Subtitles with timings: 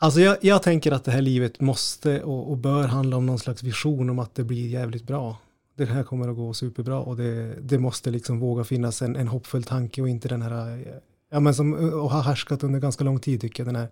[0.00, 3.38] Alltså jag, jag, tänker att det här livet måste och, och, bör handla om någon
[3.38, 5.36] slags vision om att det blir jävligt bra.
[5.76, 9.28] Det här kommer att gå superbra och det, det måste liksom våga finnas en, en
[9.28, 10.86] hoppfull tanke och inte den här, eh,
[11.30, 13.88] ja men som eh, och har härskat under ganska lång tid tycker jag, den här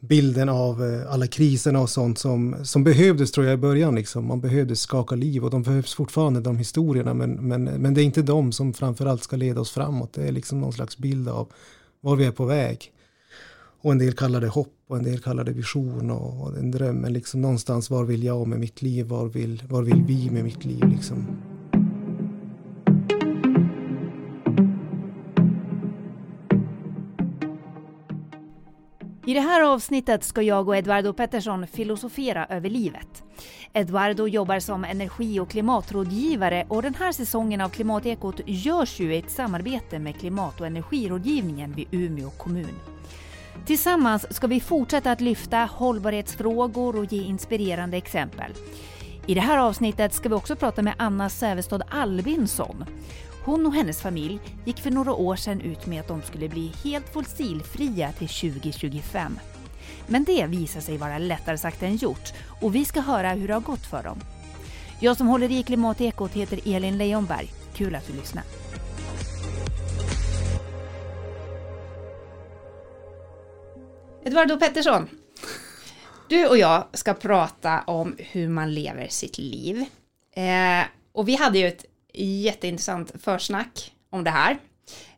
[0.00, 3.94] bilden av eh, alla kriserna och sånt som, som behövdes tror jag i början.
[3.94, 4.26] Liksom.
[4.26, 8.04] Man behövde skaka liv och de behövs fortfarande de historierna men, men, men det är
[8.04, 10.12] inte de som framförallt ska leda oss framåt.
[10.12, 11.52] Det är liksom någon slags bild av
[12.00, 12.90] var vi är på väg.
[13.84, 16.96] Och en del kallar det hopp och en del kallar det vision och, en dröm.
[16.96, 19.06] Men liksom någonstans var vill jag med mitt liv?
[19.06, 20.84] Var vill, var vill vi med mitt liv?
[20.88, 21.26] Liksom.
[29.26, 33.22] I det här avsnittet ska jag och Eduardo Pettersson filosofera över livet.
[33.72, 39.18] Eduardo jobbar som energi och klimatrådgivare och den här säsongen av Klimatekot görs ju i
[39.18, 42.93] ett samarbete med Klimat och energirådgivningen vid Umeå kommun.
[43.66, 48.52] Tillsammans ska vi fortsätta att lyfta hållbarhetsfrågor och ge inspirerande exempel.
[49.26, 52.84] I det här avsnittet ska vi också prata med Anna Sävestad Albinsson.
[53.44, 56.72] Hon och hennes familj gick för några år sedan ut med att de skulle bli
[56.84, 59.38] helt fossilfria till 2025.
[60.06, 63.54] Men det visar sig vara lättare sagt än gjort och vi ska höra hur det
[63.54, 64.20] har gått för dem.
[65.00, 67.52] Jag som håller i Klimatekot heter Elin Leijonberg.
[67.74, 68.44] Kul att du lyssnar.
[74.26, 75.08] Eduardo Pettersson,
[76.28, 79.84] du och jag ska prata om hur man lever sitt liv.
[80.32, 84.58] Eh, och vi hade ju ett jätteintressant försnack om det här.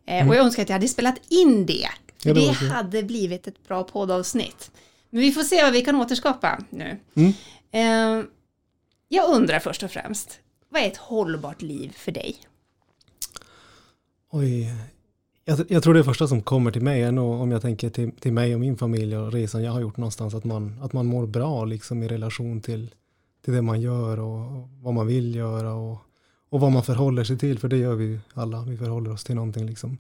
[0.07, 0.29] Eh, mm.
[0.29, 1.89] Och jag önskar att jag hade spelat in det.
[2.23, 4.71] För det, det hade blivit ett bra poddavsnitt.
[5.11, 6.99] Men vi får se vad vi kan återskapa nu.
[7.15, 7.33] Mm.
[7.73, 8.25] Eh,
[9.09, 12.37] jag undrar först och främst, vad är ett hållbart liv för dig?
[14.31, 14.73] Oj,
[15.49, 18.13] jag, jag, tror det första som kommer till mig är nog om jag tänker till,
[18.13, 21.07] till mig och min familj och resan jag har gjort någonstans att man, att man
[21.07, 22.95] mår bra liksom i relation till,
[23.45, 25.99] till det man gör och, och vad man vill göra och,
[26.51, 29.35] och vad man förhåller sig till, för det gör vi alla, vi förhåller oss till
[29.35, 29.99] någonting liksom.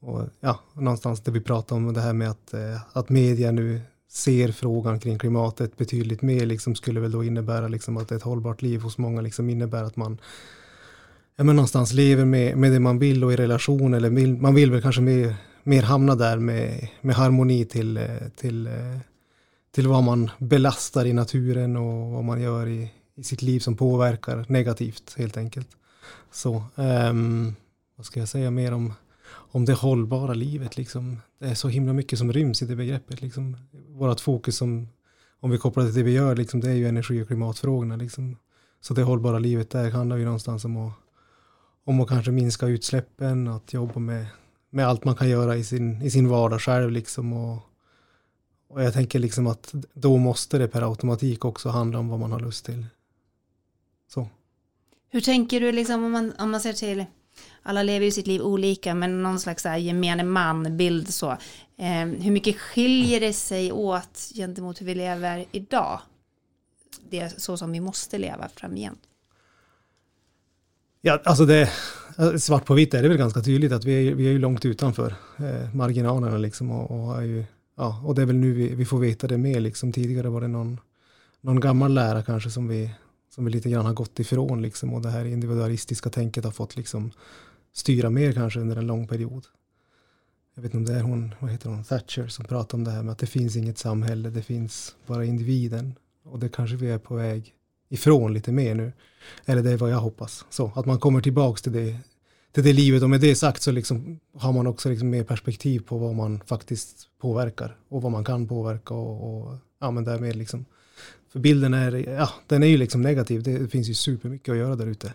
[0.00, 3.80] Och ja, någonstans där vi pratar om det här med att, eh, att media nu
[4.08, 8.62] ser frågan kring klimatet betydligt mer, liksom skulle väl då innebära liksom att ett hållbart
[8.62, 10.18] liv hos många liksom innebär att man
[11.38, 14.54] ja, men någonstans lever med, med det man vill och i relation, eller vill, man
[14.54, 18.00] vill väl kanske mer, mer hamna där med, med harmoni till,
[18.36, 18.68] till,
[19.74, 23.76] till vad man belastar i naturen och vad man gör i, i sitt liv som
[23.76, 25.68] påverkar negativt helt enkelt.
[26.32, 27.54] Så, um,
[27.96, 28.92] vad ska jag säga mer om,
[29.30, 31.20] om det hållbara livet liksom.
[31.40, 33.56] Det är så himla mycket som ryms i det begreppet liksom.
[33.88, 34.88] Vårat fokus som,
[35.40, 37.96] om vi kopplar det till det vi gör, liksom, det är ju energi och klimatfrågorna
[37.96, 38.36] liksom.
[38.80, 40.92] Så det hållbara livet där handlar ju någonstans om att,
[41.88, 44.26] om att kanske minska utsläppen, att jobba med,
[44.70, 47.58] med allt man kan göra i sin, i sin vardag själv liksom och,
[48.68, 52.32] och jag tänker liksom att då måste det per automatik också handla om vad man
[52.32, 52.86] har lust till.
[54.08, 54.28] Så.
[55.10, 57.04] Hur tänker du liksom om man, om man ser till
[57.62, 61.30] alla lever ju sitt liv olika men någon slags så här gemene man-bild så.
[61.76, 66.00] Eh, hur mycket skiljer det sig åt gentemot hur vi lever idag?
[67.10, 69.07] Det är så som vi måste leva framgent.
[71.00, 71.70] Ja, alltså det,
[72.38, 74.64] svart på vitt är det väl ganska tydligt att vi är, vi är ju långt
[74.64, 77.44] utanför eh, marginalerna liksom och, och, är ju,
[77.76, 79.92] ja, och det är väl nu vi, vi får veta det mer liksom.
[79.92, 80.80] Tidigare var det någon,
[81.40, 82.90] någon gammal lära kanske som vi,
[83.34, 86.76] som vi lite grann har gått ifrån liksom och det här individualistiska tänket har fått
[86.76, 87.10] liksom
[87.72, 89.46] styra mer kanske under en lång period.
[90.54, 92.90] Jag vet inte om det är hon, vad heter hon, Thatcher som pratar om det
[92.90, 95.94] här med att det finns inget samhälle, det finns bara individen.
[96.24, 97.54] Och det kanske vi är på väg
[97.88, 98.92] ifrån lite mer nu.
[99.44, 100.44] Eller det är vad jag hoppas.
[100.50, 101.98] Så att man kommer tillbaks till det,
[102.52, 105.80] till det livet och med det sagt så liksom har man också liksom mer perspektiv
[105.80, 110.36] på vad man faktiskt påverkar och vad man kan påverka och, och ja men därmed
[110.36, 110.64] liksom
[111.32, 113.42] för bilden är, ja, den är ju liksom negativ.
[113.42, 115.12] Det finns ju supermycket att göra där ute.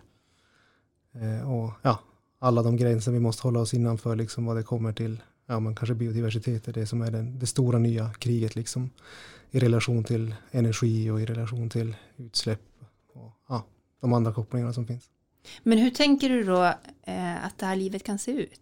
[1.14, 2.00] Eh, och ja,
[2.40, 5.76] alla de gränser vi måste hålla oss innanför, liksom vad det kommer till, ja men
[5.76, 8.90] kanske biodiversitet är det som är den, det stora nya kriget liksom.
[9.52, 12.62] I relation till energi och i relation till utsläpp
[13.14, 13.66] och ja,
[14.02, 15.10] de andra kopplingarna som finns.
[15.64, 16.64] Men hur tänker du då
[17.04, 18.62] eh, att det här livet kan se ut?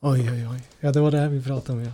[0.00, 0.62] Oj, oj, oj.
[0.80, 1.84] Ja, det var det här vi pratade om.
[1.84, 1.92] Ja.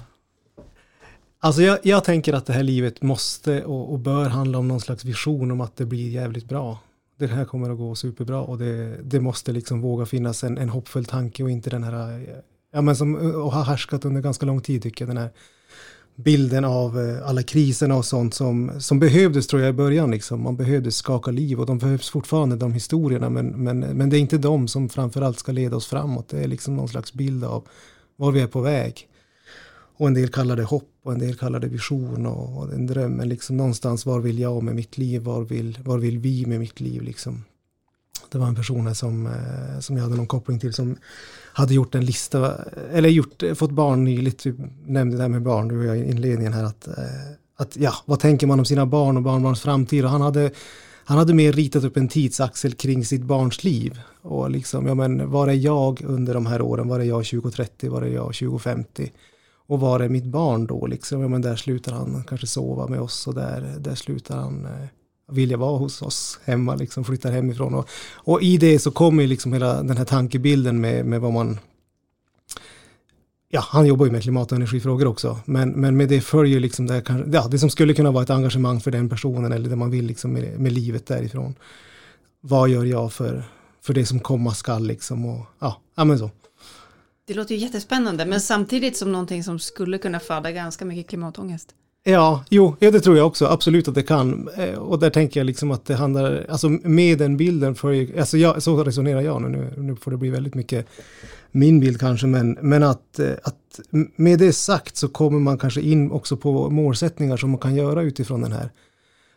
[1.41, 4.81] Alltså jag, jag, tänker att det här livet måste och, och, bör handla om någon
[4.81, 6.79] slags vision om att det blir jävligt bra.
[7.17, 10.69] Det här kommer att gå superbra och det, det måste liksom våga finnas en, en
[10.69, 12.43] hoppfull tanke och inte den här,
[12.79, 15.31] ja men som eh, och har härskat under ganska lång tid tycker jag, den här
[16.17, 20.11] bilden av eh, alla kriserna och sånt som, som behövdes tror jag i början.
[20.11, 20.43] Liksom.
[20.43, 24.21] Man behövde skaka liv och de behövs fortfarande de historierna men, men, men det är
[24.21, 26.29] inte de som framförallt ska leda oss framåt.
[26.29, 27.69] Det är liksom någon slags bild av
[28.17, 29.09] var vi är på väg.
[29.97, 32.87] och en del kallar det hopp och en del kallar det vision och, och en
[32.87, 33.13] dröm.
[33.13, 35.23] Men liksom någonstans, var vill jag med mitt liv?
[35.23, 37.03] Var vill, var vill vi med mitt liv?
[37.03, 37.45] Liksom.
[38.31, 40.97] Det var en person som, eh, som jag hade någon koppling till som
[41.53, 42.55] hade gjort en lista,
[42.93, 46.11] eller gjort, fått barn nyligt, typ, nämnde det här med barn, du och jag i
[46.11, 46.95] inledningen här, att, eh,
[47.57, 50.05] att ja, vad tänker man om sina barn och barnbarns framtid?
[50.05, 50.51] Och han hade,
[51.05, 54.01] han hade mer ritat upp en tidsaxel kring sitt barns liv.
[54.23, 56.89] Och liksom, ja men, var är jag under de här åren?
[56.89, 57.91] Var är jag 2030?
[57.91, 59.13] Var är jag 2050?
[59.67, 60.87] Och var är mitt barn då?
[60.87, 64.65] Liksom, ja men där slutar han kanske sova med oss och där, där slutar han
[64.65, 64.89] eh,
[65.29, 67.75] vilja vara hos oss hemma, liksom flyttar hemifrån.
[67.75, 71.59] Och, och i det så kommer liksom hela den här tankebilden med, med vad man
[73.51, 76.87] Ja, han jobbar ju med klimat och energifrågor också, men, men med det följer liksom
[76.87, 79.77] det, här, ja, det som skulle kunna vara ett engagemang för den personen eller det
[79.77, 81.55] man vill liksom med, med livet därifrån.
[82.41, 83.45] Vad gör jag för,
[83.83, 86.31] för det som komma skall liksom och ja, ja men så.
[87.27, 91.75] Det låter ju jättespännande, men samtidigt som någonting som skulle kunna föda ganska mycket klimatångest.
[92.05, 94.49] Ja, jo, ja, det tror jag också, absolut att det kan.
[94.57, 98.39] Eh, och där tänker jag liksom att det handlar, alltså med den bilden, för, alltså
[98.39, 100.87] jag, så resonerar jag nu, nu, nu får det bli väldigt mycket
[101.51, 103.81] min bild kanske, men, men att, eh, att
[104.17, 108.03] med det sagt så kommer man kanske in också på målsättningar som man kan göra
[108.03, 108.71] utifrån den här,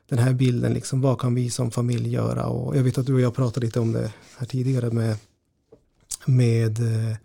[0.09, 2.45] den här bilden, liksom vad kan vi som familj göra?
[2.45, 5.17] Och jag vet att du och jag pratade lite om det här tidigare med,
[6.25, 7.17] med eh,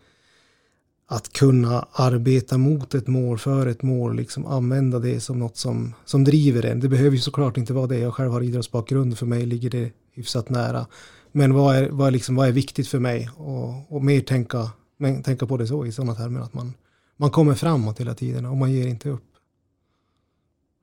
[1.09, 5.95] att kunna arbeta mot ett mål, för ett mål, liksom använda det som något som,
[6.05, 6.81] som driver en.
[6.81, 7.99] Det behöver ju såklart inte vara det.
[7.99, 10.87] Jag själv har idrottsbakgrund, för mig ligger det hyfsat nära.
[11.33, 13.31] Men vad är, vad är, liksom, vad är viktigt för mig?
[13.37, 16.75] Och, och mer tänka, men, tänka på det så i sådana termer att man,
[17.17, 19.33] man kommer framåt hela tiden och man ger inte upp.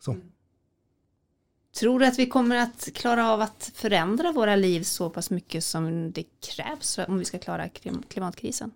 [0.06, 0.12] Så.
[0.12, 0.24] Mm.
[1.80, 5.64] Tror du att vi kommer att klara av att förändra våra liv så pass mycket
[5.64, 7.70] som det krävs om vi ska klara
[8.10, 8.72] klimatkrisen?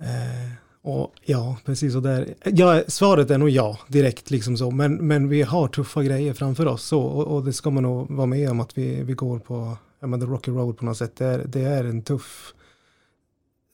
[0.00, 0.52] Eh,
[0.82, 1.92] och ja, precis.
[1.92, 4.70] så där, ja, svaret är nog ja, direkt liksom så.
[4.70, 7.02] Men, men vi har tuffa grejer framför oss så.
[7.02, 10.06] Och, och det ska man nog vara med om att vi, vi går på ja,
[10.06, 11.16] men the rocky road på något sätt.
[11.16, 12.54] Det är, det är en tuff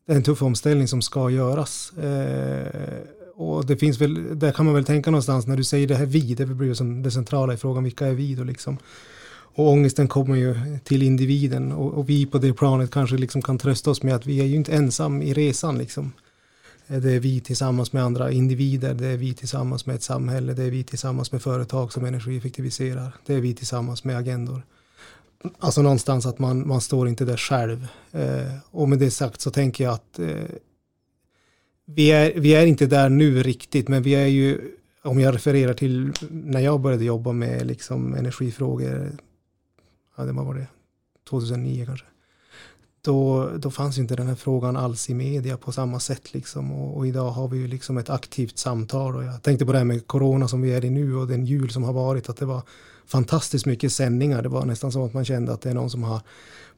[0.07, 1.93] det är en tuff omställning som ska göras.
[1.93, 3.03] Eh,
[3.35, 6.07] och det finns väl, där kan man väl tänka någonstans när du säger det här
[6.07, 8.79] vi, det blir ju som det centrala i frågan, vilka är vi då liksom?
[9.55, 13.59] Och ångesten kommer ju till individen och, och, vi på det planet kanske liksom kan
[13.59, 16.13] trösta oss med att vi är ju inte ensam i resan liksom.
[16.87, 20.65] Det är vi tillsammans med andra individer, det är vi tillsammans med ett samhälle, det
[20.65, 24.63] är vi tillsammans med företag som energieffektiviserar, det är vi tillsammans med agendor.
[25.59, 27.87] Alltså någonstans att man, man står inte där själv.
[28.13, 30.57] Eh, och med det sagt så tänker jag att eh,
[31.87, 34.61] vi, är, vi är inte där nu riktigt, men vi är ju,
[35.03, 39.13] om jag refererar till när jag började jobba med liksom energifrågor
[40.17, 40.67] ja, det var det,
[41.31, 42.07] 2009 kanske.
[43.05, 46.73] Då, då fanns inte den här frågan alls i media på samma sätt liksom.
[46.73, 49.17] Och, och, idag har vi ju liksom ett aktivt samtal.
[49.17, 51.47] Och jag tänkte på det här med corona som vi är i nu och den
[51.47, 52.63] jul som har varit, att det var
[53.07, 54.43] fantastiskt mycket sändningar.
[54.43, 56.21] Det var nästan som att man kände att det är någon som har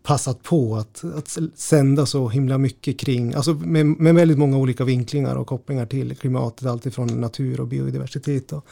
[0.03, 4.85] passat på att, att sända så himla mycket kring, alltså med, med väldigt många olika
[4.85, 8.67] vinklingar och kopplingar till klimatet, alltifrån natur och biodiversitet och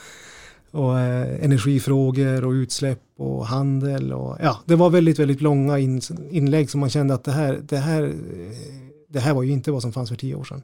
[0.72, 4.12] och eh, energifrågor och utsläpp och handel.
[4.12, 7.60] Och, ja, det var väldigt, väldigt långa in, inlägg som man kände att det här,
[7.62, 8.14] det, här,
[9.08, 10.62] det här var ju inte vad som fanns för tio år sedan.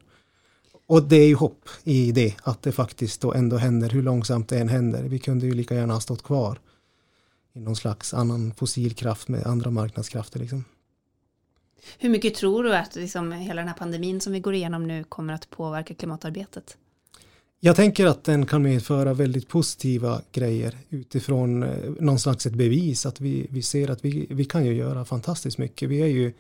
[0.87, 4.49] Och det är ju hopp i det, att det faktiskt då ändå händer, hur långsamt
[4.49, 5.02] det än händer.
[5.02, 6.59] Vi kunde ju lika gärna ha stått kvar
[7.54, 10.40] i någon slags annan fossilkraft med andra marknadskrafter.
[10.40, 10.64] Liksom.
[11.99, 15.04] Hur mycket tror du att liksom hela den här pandemin som vi går igenom nu
[15.04, 16.76] kommer att påverka klimatarbetet?
[17.60, 21.68] Jag tänker att den kan medföra väldigt positiva grejer utifrån eh,
[22.00, 25.58] någon slags ett bevis att vi, vi ser att vi, vi kan ju göra fantastiskt
[25.58, 25.88] mycket.
[25.88, 26.32] Vi är ju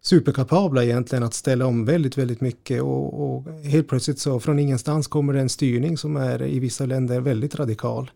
[0.00, 5.06] superkapabla egentligen att ställa om väldigt, väldigt mycket och, och helt plötsligt så från ingenstans
[5.06, 8.10] kommer det en styrning som är i vissa länder väldigt radikal.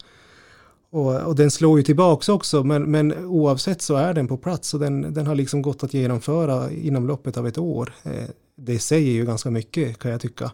[0.90, 4.74] Och, och, den slår ju tillbaks också, men, men oavsett så är den på plats
[4.74, 7.94] och den, den har liksom gått att genomföra inom loppet av ett år.
[8.02, 10.52] Eh, det säger ju ganska mycket kan jag tycka.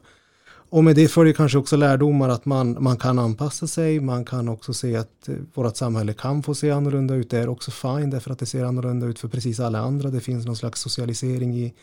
[0.71, 4.49] Och med det följer kanske också lärdomar att man, man kan anpassa sig, man kan
[4.49, 7.31] också se att eh, vårt samhälle kan få se annorlunda ut.
[7.31, 10.11] Det är också fine därför att det ser annorlunda ut för precis alla andra.
[10.11, 11.75] Det finns någon slags socialisering i,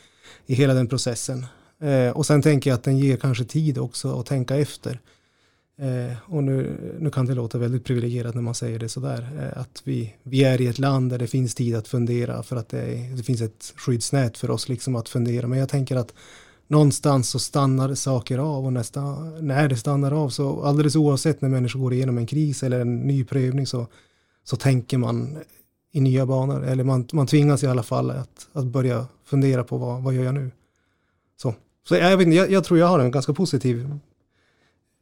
[0.45, 1.45] i hela den processen.
[1.79, 4.99] Eh, och sen tänker jag att den ger kanske tid också att tänka efter.
[5.79, 9.29] Eh, och nu, nu kan det låta väldigt privilegierat när man säger det sådär.
[9.39, 12.55] Eh, att vi, vi är i ett land där det finns tid att fundera för
[12.55, 15.47] att det, det finns ett skyddsnät för oss liksom att fundera.
[15.47, 16.13] Men jag tänker att
[16.67, 21.49] någonstans så stannar saker av och nästan, när det stannar av så alldeles oavsett när
[21.49, 23.87] människor går igenom en kris eller en ny prövning så,
[24.43, 25.37] så tänker man
[25.91, 29.77] i nya banor eller man, man tvingas i alla fall att, att börja fundera på
[29.77, 30.51] vad, vad gör jag nu.
[31.41, 31.55] Så,
[31.87, 33.99] så jag, vet inte, jag, jag tror jag har en ganska positiv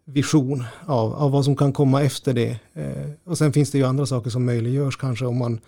[0.06, 2.60] vision av, av vad som kan komma efter det.
[2.74, 5.60] Eh, och sen finns det ju andra saker som möjliggörs kanske om man,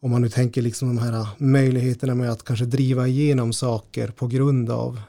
[0.00, 4.08] om man nu tänker liksom de här äh, möjligheterna med att kanske driva igenom saker
[4.08, 5.00] på grund av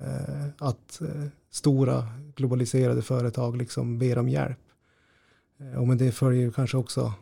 [0.00, 2.04] eh, att eh, stora
[2.36, 4.58] globaliserade företag liksom ber om hjälp.
[5.60, 7.12] Eh, och med det följer ju kanske också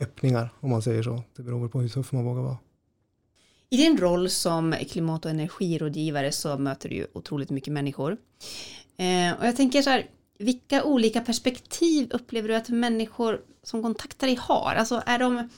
[0.00, 1.22] öppningar om man säger så.
[1.36, 2.58] Det beror på hur tuff man vågar vara.
[3.70, 8.16] I din roll som klimat och energirådgivare så möter du ju otroligt mycket människor.
[8.96, 10.06] Eh, och jag tänker så här,
[10.38, 14.74] vilka olika perspektiv upplever du att människor som kontaktar dig har?
[14.74, 15.48] Alltså är de,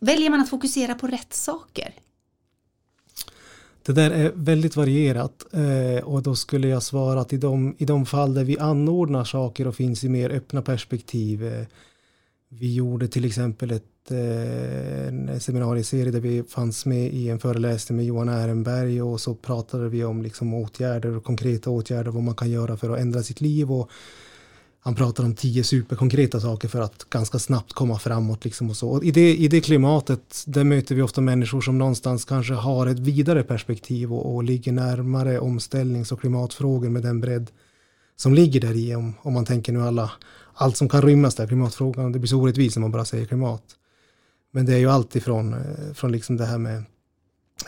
[0.00, 1.94] väljer man att fokusera på rätt saker?
[3.86, 7.84] Det där är väldigt varierat eh, och då skulle jag svara att i de, i
[7.84, 11.44] de fall där vi anordnar saker och finns i mer öppna perspektiv.
[11.44, 11.66] Eh,
[12.48, 17.96] vi gjorde till exempel ett, eh, en seminarieserie där vi fanns med i en föreläsning
[17.96, 22.34] med Johan Ehrenberg och så pratade vi om liksom åtgärder och konkreta åtgärder vad man
[22.34, 23.90] kan göra för att ändra sitt liv och
[24.86, 28.44] han pratar om tio superkonkreta saker för att ganska snabbt komma framåt.
[28.44, 28.88] Liksom och så.
[28.88, 32.86] Och i, det, I det klimatet där möter vi ofta människor som någonstans kanske har
[32.86, 37.50] ett vidare perspektiv och, och ligger närmare omställnings och klimatfrågor med den bredd
[38.16, 38.94] som ligger där i.
[38.94, 40.10] Om, om man tänker nu alla,
[40.54, 43.64] allt som kan rymmas där, klimatfrågan, det blir så orättvist när man bara säger klimat.
[44.52, 46.84] Men det är ju allt ifrån eh, från liksom det här med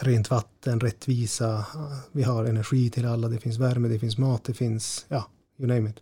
[0.01, 1.65] rent vatten, rättvisa,
[2.13, 5.69] vi har energi till alla, det finns värme, det finns mat, det finns, ja, you
[5.69, 5.97] name it.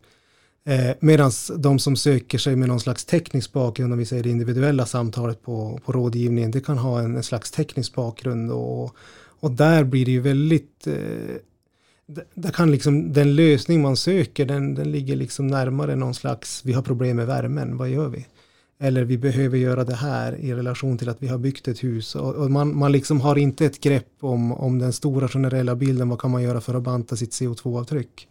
[0.66, 4.30] Eh, Medan de som söker sig med någon slags teknisk bakgrund, om vi säger det
[4.30, 8.96] individuella samtalet på, på rådgivningen, det kan ha en, en slags teknisk bakgrund och,
[9.40, 11.36] och där blir det ju väldigt eh,
[12.34, 16.72] där kan liksom den lösning man söker, den, den ligger liksom närmare någon slags, vi
[16.72, 18.26] har problem med värmen, vad gör vi?
[18.78, 22.14] Eller vi behöver göra det här i relation till att vi har byggt ett hus.
[22.14, 26.08] Och, och man, man liksom har inte ett grepp om, om den stora generella bilden,
[26.08, 28.28] vad kan man göra för att banta sitt CO2-avtryck?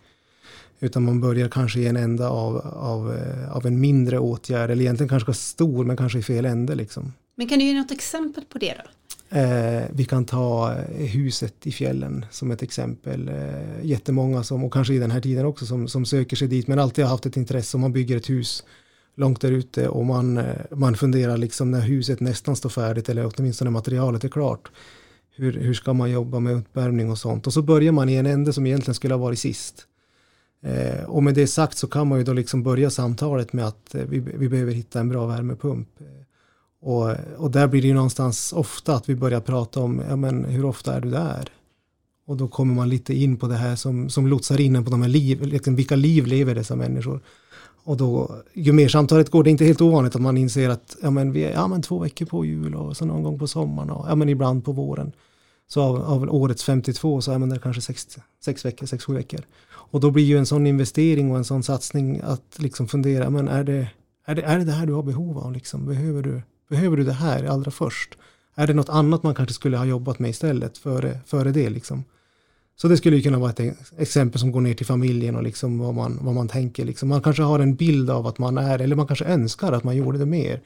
[0.79, 4.81] Utan man börjar kanske i en ända av, av, eh, av en mindre åtgärd, eller
[4.81, 6.75] egentligen kanske stor, men kanske i fel ände.
[6.75, 7.13] Liksom.
[7.35, 8.89] Men kan du ge något exempel på det då?
[9.29, 13.27] Eh, vi kan ta eh, huset i fjällen som ett exempel.
[13.27, 16.67] Eh, jättemånga som, och kanske i den här tiden också, som, som söker sig dit,
[16.67, 18.63] men alltid har haft ett intresse om man bygger ett hus
[19.15, 23.31] långt där ute och man, eh, man funderar liksom när huset nästan står färdigt eller
[23.35, 24.71] åtminstone materialet är klart.
[25.35, 27.47] Hur, hur ska man jobba med uppvärmning och sånt?
[27.47, 29.87] Och så börjar man i en ände som egentligen skulle ha varit sist.
[30.65, 33.95] Eh, och med det sagt så kan man ju då liksom börja samtalet med att
[33.95, 35.87] eh, vi, vi behöver hitta en bra värmepump.
[35.99, 40.15] Eh, och, och där blir det ju någonstans ofta att vi börjar prata om, ja
[40.15, 41.49] men hur ofta är du där?
[42.27, 45.01] Och då kommer man lite in på det här som, som lotsar in på de
[45.01, 47.21] här liv, liksom vilka liv lever dessa människor?
[47.83, 50.97] Och då, ju mer samtalet går, det är inte helt ovanligt att man inser att
[51.01, 53.47] ja, men vi är ja, men två veckor på jul och så någon gång på
[53.47, 55.11] sommaren och ja, men ibland på våren.
[55.67, 59.13] Så av, av årets 52 så är man där kanske sex, sex veckor, sex, sju
[59.13, 59.41] veckor.
[59.91, 63.47] Och då blir ju en sån investering och en sån satsning att liksom fundera, men
[63.47, 63.87] är det,
[64.25, 65.53] är det, är det det här du har behov av?
[65.53, 65.85] Liksom?
[65.85, 68.17] Behöver, du, behöver du det här allra först?
[68.55, 71.69] Är det något annat man kanske skulle ha jobbat med istället före, före det?
[71.69, 72.03] Liksom?
[72.75, 75.79] Så det skulle ju kunna vara ett exempel som går ner till familjen och liksom
[75.79, 76.85] vad, man, vad man tänker.
[76.85, 77.09] Liksom.
[77.09, 79.95] Man kanske har en bild av att man är, eller man kanske önskar att man
[79.95, 80.61] gjorde det mer.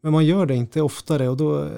[0.00, 1.70] Men man gör det inte oftare och då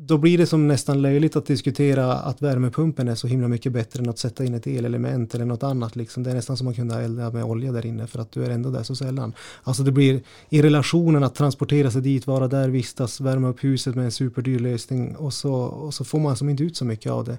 [0.00, 4.00] då blir det som nästan löjligt att diskutera att värmepumpen är så himla mycket bättre
[4.00, 5.96] än att sätta in ett elelement eller något annat.
[5.96, 6.22] Liksom.
[6.22, 8.50] Det är nästan som att kunna elda med olja där inne för att du är
[8.50, 9.32] ändå där så sällan.
[9.62, 13.94] Alltså det blir i relationen att transportera sig dit, vara där, vistas, värma upp huset
[13.94, 17.12] med en superdyr lösning och så, och så får man som inte ut så mycket
[17.12, 17.38] av det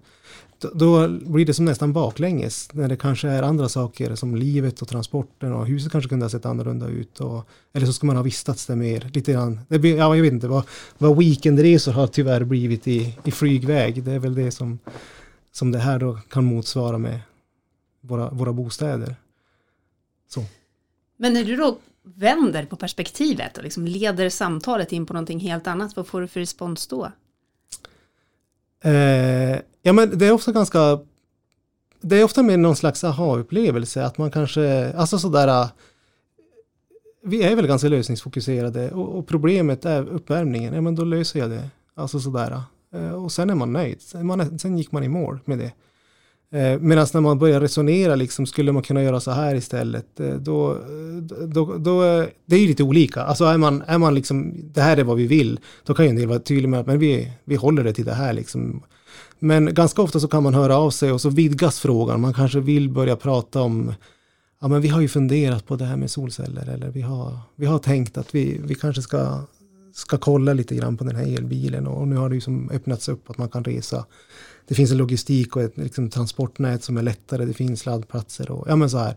[0.74, 4.88] då blir det som nästan baklänges när det kanske är andra saker som livet och
[4.88, 7.20] transporten och huset kanske kunde ha sett annorlunda ut.
[7.20, 9.10] Och, eller så ska man ha vistats där mer.
[9.13, 9.60] Lite grann.
[9.68, 10.63] Det blir, ja, jag vet inte vad,
[10.98, 14.04] vad weekendresor har tyvärr blivit i, i flygväg.
[14.04, 14.80] Det är väl det som,
[15.51, 17.20] som det här då kan motsvara med
[18.01, 19.16] våra, våra bostäder.
[20.30, 20.44] Så.
[21.18, 25.68] Men när du då vänder på perspektivet och liksom leder samtalet in på någonting helt
[25.68, 27.12] annat, vad får du för respons då?
[28.83, 31.00] Eh, ja men det är ofta ganska,
[32.01, 35.67] det är ofta med någon slags aha-upplevelse att man kanske, alltså sådär, eh,
[37.24, 41.50] vi är väl ganska lösningsfokuserade och, och, problemet är uppvärmningen, ja men då löser jag
[41.50, 41.69] det.
[41.95, 42.62] Alltså sådär.
[42.93, 45.71] Eh, och sen är man nöjd, sen, man, sen gick man i mål med det.
[46.51, 50.20] Eh, Medan när man börjar resonera, liksom, skulle man kunna göra så här istället?
[50.20, 50.77] Eh, då,
[51.48, 53.24] då, då, eh, det är ju lite olika.
[53.24, 56.10] Alltså är man, är man liksom, det här är vad vi vill, då kan ju
[56.10, 58.34] en del vara tydlig med att men vi, vi håller det till det här.
[58.34, 58.82] Liksom.
[59.39, 62.22] Men ganska ofta så kan man höra av sig och så vidgas frågan.
[62.22, 63.94] Man kanske vill börja prata om,
[64.62, 67.65] ja men vi har ju funderat på det här med solceller eller vi har, vi
[67.65, 69.41] har tänkt att vi, vi kanske ska,
[69.94, 73.10] ska kolla lite grann på den här elbilen och nu har det ju som öppnats
[73.10, 74.06] upp att man kan resa
[74.69, 78.69] det finns en logistik och ett liksom, transportnät som är lättare, det finns laddplatser och
[78.69, 79.15] ja men så här.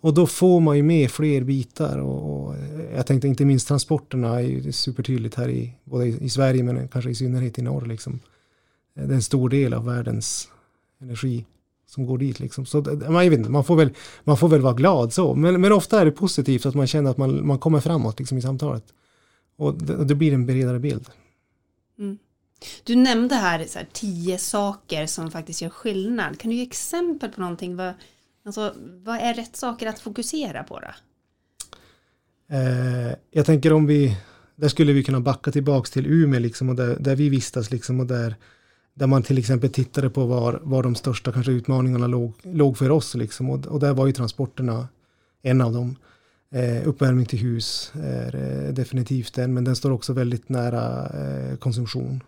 [0.00, 2.56] Och då får man ju med fler bitar och, och
[2.94, 6.88] jag tänkte inte minst transporterna är ju supertydligt här i, både i, i Sverige men
[6.88, 8.20] kanske i synnerhet i norr liksom.
[8.96, 10.48] Eh, det är en stor del av världens
[11.00, 11.44] energi
[11.86, 12.66] som går dit liksom.
[12.66, 13.90] Så man, vet inte, man, får väl,
[14.24, 15.34] man får väl vara glad så.
[15.34, 18.38] Men, men ofta är det positivt att man känner att man, man kommer framåt liksom,
[18.38, 18.84] i samtalet.
[19.56, 21.08] Och det, det blir en bredare bild.
[21.98, 22.18] Mm.
[22.84, 26.40] Du nämnde här, så här tio saker som faktiskt gör skillnad.
[26.40, 27.76] Kan du ge exempel på någonting?
[27.76, 27.94] Vad,
[28.44, 30.88] alltså, vad är rätt saker att fokusera på då?
[32.56, 34.16] Eh, jag tänker om vi,
[34.56, 38.00] där skulle vi kunna backa tillbaks till Umeå liksom och där, där vi vistas liksom
[38.00, 38.36] och där
[38.94, 42.90] där man till exempel tittade på var, var de största kanske utmaningarna låg, låg för
[42.90, 43.14] oss.
[43.14, 43.50] Liksom.
[43.50, 44.88] Och, och där var ju transporterna
[45.42, 45.96] en av dem.
[46.54, 51.56] Eh, uppvärmning till hus är eh, definitivt den, men den står också väldigt nära eh,
[51.56, 52.22] konsumtion.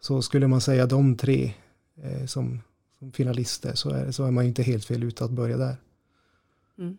[0.00, 1.54] Så skulle man säga de tre
[2.02, 2.60] eh, som,
[2.98, 5.76] som, finalister så är, så är man inte helt fel ute att börja där.
[6.78, 6.98] Mm.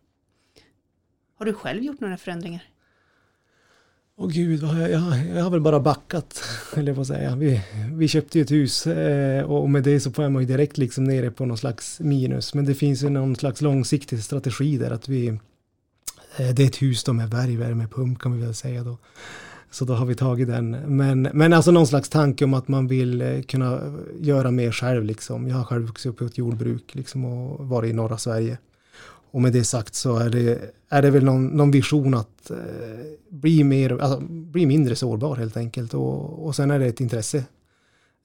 [1.35, 2.63] Har du själv gjort några förändringar?
[4.21, 6.43] Åh gud, vad jag, jag, jag har väl bara backat,
[6.75, 7.35] eller vad säga.
[7.35, 7.61] Vi,
[7.93, 11.03] vi köpte ju ett hus eh, och med det så får man ju direkt liksom
[11.03, 12.53] nere på någon slags minus.
[12.53, 15.27] Men det finns ju någon slags långsiktig strategi där att vi,
[16.37, 18.97] eh, det är ett hus då med bergvärmepump kan vi väl säga då.
[19.71, 20.71] Så då har vi tagit den.
[20.71, 23.81] Men, men alltså någon slags tanke om att man vill eh, kunna
[24.19, 25.47] göra mer själv liksom.
[25.47, 28.57] Jag har själv vuxit upp i ett jordbruk liksom och varit i norra Sverige.
[29.31, 32.57] Och med det sagt så är det, är det väl någon, någon vision att eh,
[33.29, 35.93] bli, mer, alltså, bli mindre sårbar helt enkelt.
[35.93, 37.43] Och, och sen är det ett intresse.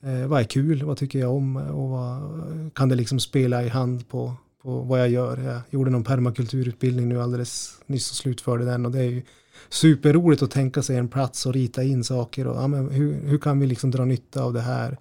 [0.03, 0.83] Eh, vad är kul?
[0.83, 1.57] Vad tycker jag om?
[1.57, 2.21] Och vad
[2.75, 5.39] kan det liksom spela i hand på, på vad jag gör?
[5.39, 8.87] Jag gjorde någon permakulturutbildning nu alldeles nyss och slutförde den.
[8.87, 9.23] Och det är ju
[9.69, 12.47] superroligt att tänka sig en plats och rita in saker.
[12.47, 14.99] Och, ja, men hur, hur kan vi liksom dra nytta av det här?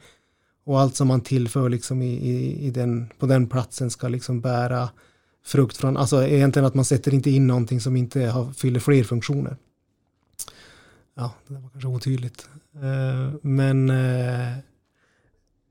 [0.65, 4.41] Och allt som man tillför liksom i, i, i den, på den platsen ska liksom
[4.41, 4.89] bära
[5.45, 9.03] frukt från, alltså egentligen att man sätter inte in någonting som inte har, fyller fler
[9.03, 9.57] funktioner.
[11.15, 12.49] Ja, det var kanske otydligt.
[12.75, 14.57] Uh, men uh,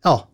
[0.03, 0.29] ja,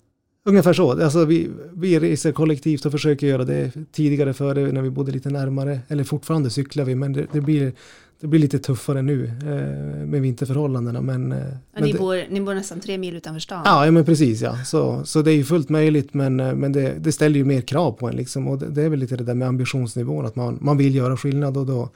[0.49, 1.03] ungefär så.
[1.03, 5.31] Alltså vi, vi reser kollektivt och försöker göra det tidigare före när vi bodde lite
[5.31, 5.81] närmare.
[5.89, 7.73] Eller fortfarande cyklar vi, men det, det blir
[8.21, 11.01] det blir lite tuffare nu eh, med vinterförhållandena.
[11.01, 11.39] Men, eh,
[11.75, 13.63] ja, ni, bor, ni bor nästan tre mil utanför stan.
[13.65, 14.41] Ja, ja men precis.
[14.41, 14.65] Ja.
[14.65, 17.61] Så, så det är ju fullt möjligt men, eh, men det, det ställer ju mer
[17.61, 18.17] krav på en.
[18.17, 18.49] Liksom.
[18.49, 21.17] Och det, det, är väl lite det där med ambitionsnivån, att man, man vill göra
[21.17, 21.91] skillnad och då,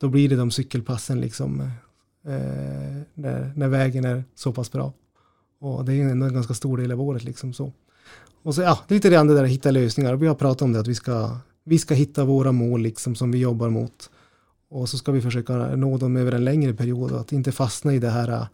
[0.00, 1.60] då blir det de cykelpassen liksom,
[2.26, 4.92] eh, när, när vägen är så pass bra.
[5.62, 7.24] Och det är ändå en ganska stor del av året.
[7.24, 7.72] Liksom, så.
[8.42, 10.16] Och så, ja, det är lite det där att hitta lösningar.
[10.16, 13.30] Vi har pratat om det, att vi ska, vi ska hitta våra mål liksom, som
[13.30, 14.10] vi jobbar mot.
[14.68, 17.94] Och så ska vi försöka nå dem över en längre period och att inte fastna
[17.94, 18.46] i det här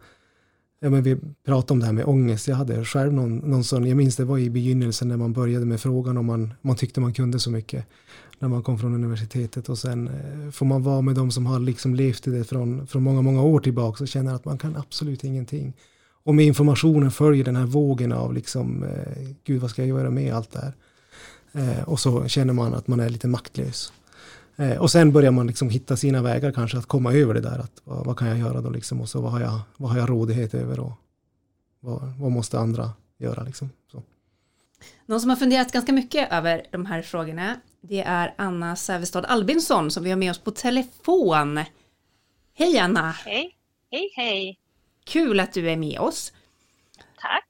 [0.81, 2.47] Ja, men vi pratade om det här med ångest.
[2.47, 5.65] Jag hade själv någon, någon sån, jag minns det var i begynnelsen när man började
[5.65, 7.85] med frågan om man, man tyckte man kunde så mycket.
[8.39, 11.59] När man kom från universitetet och sen eh, får man vara med de som har
[11.59, 14.75] liksom levt i det från, från många, många år tillbaka och känner att man kan
[14.75, 15.73] absolut ingenting.
[16.23, 20.09] Och med informationen följer den här vågen av liksom, eh, gud vad ska jag göra
[20.09, 20.73] med allt det här?
[21.51, 23.93] Eh, och så känner man att man är lite maktlös.
[24.55, 27.59] Eh, och sen börjar man liksom hitta sina vägar kanske att komma över det där.
[27.59, 29.01] Att, vad, vad, kan jag göra då liksom?
[29.01, 30.79] Och så vad har jag, vad har jag rådighet över?
[30.79, 30.91] Och
[31.79, 33.69] vad, vad måste andra göra liksom?
[33.91, 34.03] Så.
[35.05, 39.91] Någon som har funderat ganska mycket över de här frågorna det är Anna Sävestad Albinsson
[39.91, 41.59] som vi har med oss på telefon.
[42.53, 43.11] Hej Anna!
[43.11, 43.55] Hej!
[43.91, 44.57] Hej hej!
[45.09, 46.33] Kul att du är med oss.
[47.21, 47.49] Tack!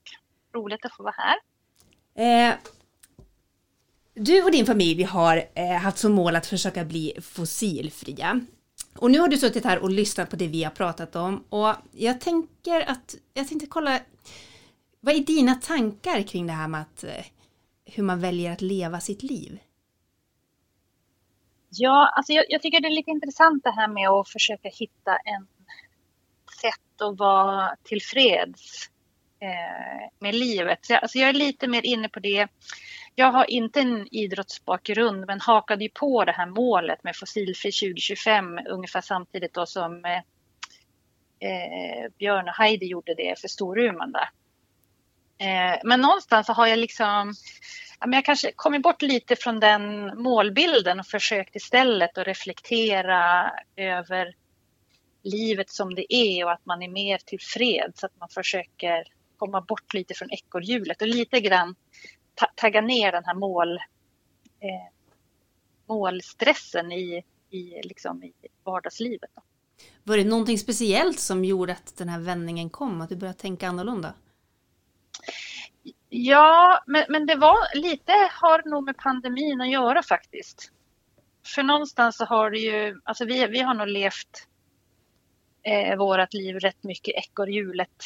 [0.53, 1.37] Roligt att få vara här.
[2.49, 2.55] Eh,
[4.13, 8.41] du och din familj har eh, haft som mål att försöka bli fossilfria.
[8.95, 11.75] Och nu har du suttit här och lyssnat på det vi har pratat om och
[11.91, 13.99] jag tänker att jag tänkte kolla
[14.99, 17.25] vad är dina tankar kring det här med att eh,
[17.85, 19.59] hur man väljer att leva sitt liv?
[21.69, 25.17] Ja, alltså jag, jag, tycker det är lite intressant det här med att försöka hitta
[25.25, 25.47] en
[26.99, 28.89] sätt att vara tillfreds
[29.41, 30.85] eh, med livet.
[30.85, 32.47] Så jag, alltså jag är lite mer inne på det
[33.15, 38.59] jag har inte en idrottsbakgrund men hakade ju på det här målet med fossilfri 2025
[38.69, 40.21] ungefär samtidigt då som eh,
[41.49, 44.11] eh, Björn och Heidi gjorde det för Storuman.
[44.11, 44.29] Där.
[45.37, 47.33] Eh, men någonstans så har jag liksom
[47.99, 54.33] men jag kanske kommit bort lite från den målbilden och försökt istället att reflektera över
[55.23, 59.03] livet som det är och att man är mer tillfreds, att man försöker
[59.37, 61.75] komma bort lite från ekorrhjulet och lite grann
[62.55, 63.77] tagga ner den här mål,
[64.59, 64.93] eh,
[65.87, 69.29] målstressen i, i, liksom i vardagslivet.
[69.35, 69.41] Då.
[70.03, 73.67] Var det någonting speciellt som gjorde att den här vändningen kom, att du började tänka
[73.67, 74.13] annorlunda?
[76.09, 80.71] Ja, men, men det var lite, har nog med pandemin att göra faktiskt.
[81.45, 84.47] för någonstans så har det ju, alltså vi, vi har nog levt
[85.63, 88.03] eh, vårat liv rätt mycket ekorrhjulet.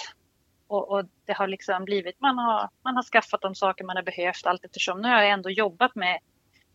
[0.67, 4.03] Och, och, det har liksom blivit, man har, man har skaffat de saker man har
[4.03, 5.01] behövt allt eftersom.
[5.01, 6.19] Nu har jag ändå jobbat med,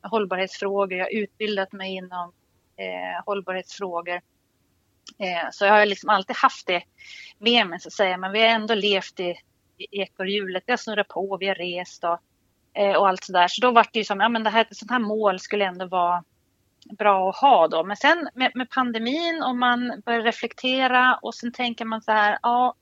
[0.03, 2.33] med hållbarhetsfrågor, jag har utbildat mig inom
[2.77, 4.21] eh, hållbarhetsfrågor.
[5.19, 6.83] Eh, så jag har liksom alltid haft det
[7.39, 9.37] med mig så att säga, men vi har ändå levt i,
[9.79, 10.63] i ekorrhjulet.
[10.67, 12.19] Vi har snurrat på, vi har rest och,
[12.81, 13.49] eh, och allt sådär.
[13.49, 15.65] Så då var det ju som, ja men det här, ett sånt här mål skulle
[15.65, 16.25] ändå vara
[16.99, 17.85] bra att ha då.
[17.85, 22.39] Men sen med, med pandemin och man börjar reflektera och sen tänker man så här,
[22.43, 22.75] ja,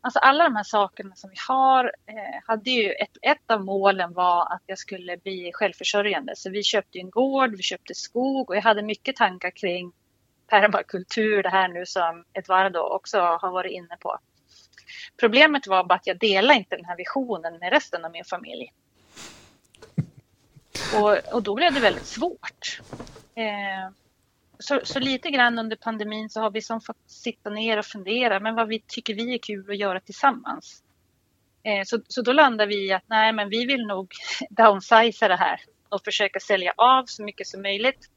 [0.00, 4.12] alltså alla de här sakerna som vi har eh, hade ju ett, ett av målen
[4.12, 6.32] var att jag skulle bli självförsörjande.
[6.36, 9.92] Så vi köpte en gård, vi köpte skog och jag hade mycket tankar kring
[10.46, 14.18] permakultur, det här nu som Eduardo också har varit inne på.
[15.20, 18.72] Problemet var bara att jag delade inte den här visionen med resten av min familj.
[20.96, 22.80] Och, och då blev det väldigt svårt.
[23.34, 23.92] Eh,
[24.58, 28.40] så, så, lite grann under pandemin så har vi som fått sitta ner och fundera,
[28.40, 30.82] men vad vi tycker vi är kul att göra tillsammans.
[31.62, 34.12] Eh, så, så då landar vi i att nej, men vi vill nog
[34.50, 38.10] downsiza det här och försöka sälja av så mycket som möjligt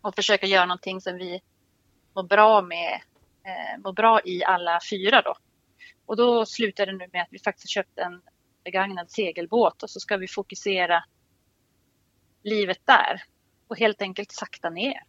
[0.00, 1.40] och försöka göra någonting som vi
[2.14, 3.00] mår bra med,
[3.44, 5.34] eh, mår bra i alla fyra då.
[6.06, 8.22] Och då slutar det nu med att vi faktiskt köpt en
[8.64, 11.04] begagnad segelbåt och så ska vi fokusera
[12.46, 13.22] livet där
[13.68, 15.02] och helt enkelt sakta ner.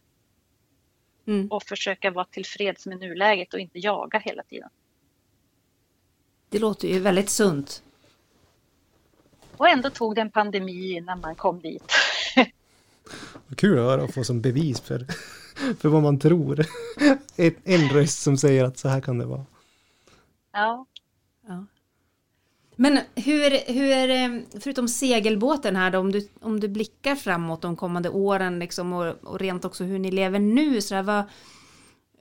[1.26, 1.48] Mm.
[1.48, 4.68] Och försöka vara tillfreds med nuläget och inte jaga hela tiden.
[6.48, 7.82] Det låter ju väldigt sunt.
[9.56, 11.92] Och ändå tog det en pandemi innan man kom dit.
[13.56, 15.06] Kul att höra och få som bevis för,
[15.74, 16.60] för vad man tror.
[17.64, 19.46] En röst som säger att så här kan det vara.
[20.52, 20.86] Ja.
[20.94, 20.97] ja.
[22.80, 27.76] Men hur, hur, det, förutom segelbåten här då, om du, om du blickar framåt de
[27.76, 31.18] kommande åren liksom och, och rent också hur ni lever nu, så där, vad,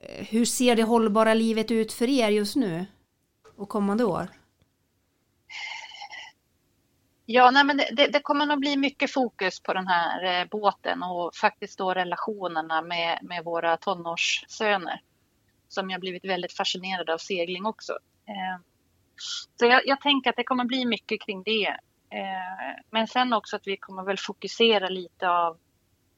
[0.02, 2.86] eh, hur ser det hållbara livet ut för er just nu
[3.58, 4.28] och kommande år?
[7.26, 11.04] Ja, nej, men det, det, kommer nog bli mycket fokus på den här eh, båten
[11.04, 15.02] och faktiskt då relationerna med, med våra tonårssöner
[15.68, 17.92] som jag blivit väldigt fascinerad av segling också.
[18.28, 18.77] Eh,
[19.60, 21.68] så jag, jag, tänker att det kommer bli mycket kring det.
[22.10, 25.58] Eh, men sen också att vi kommer väl fokusera lite av,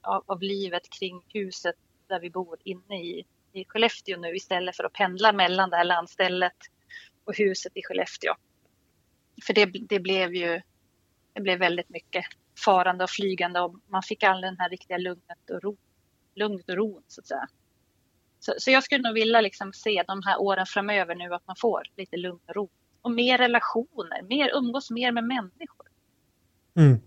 [0.01, 1.75] av, av, livet kring huset
[2.07, 5.83] där vi bor inne i, i Skellefteå nu istället för att pendla mellan det här
[5.83, 6.57] landstället
[7.23, 8.33] och huset i Skellefteå.
[9.43, 10.61] För det, det blev ju
[11.33, 12.25] det blev väldigt mycket
[12.65, 15.77] farande och flygande och man fick aldrig den här riktiga lugnet och ro,
[16.35, 17.47] lugnet och ron så att säga.
[18.39, 21.55] Så, så jag skulle nog vilja liksom se de här åren framöver nu att man
[21.55, 22.69] får lite lugn och ro
[23.01, 25.87] och mer relationer, mer umgås mer med människor.
[26.75, 26.99] Mm.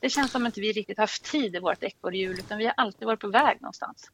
[0.00, 3.06] Det känns som att vi riktigt haft tid i vårt ekorrhjul utan vi har alltid
[3.06, 4.10] varit på väg någonstans.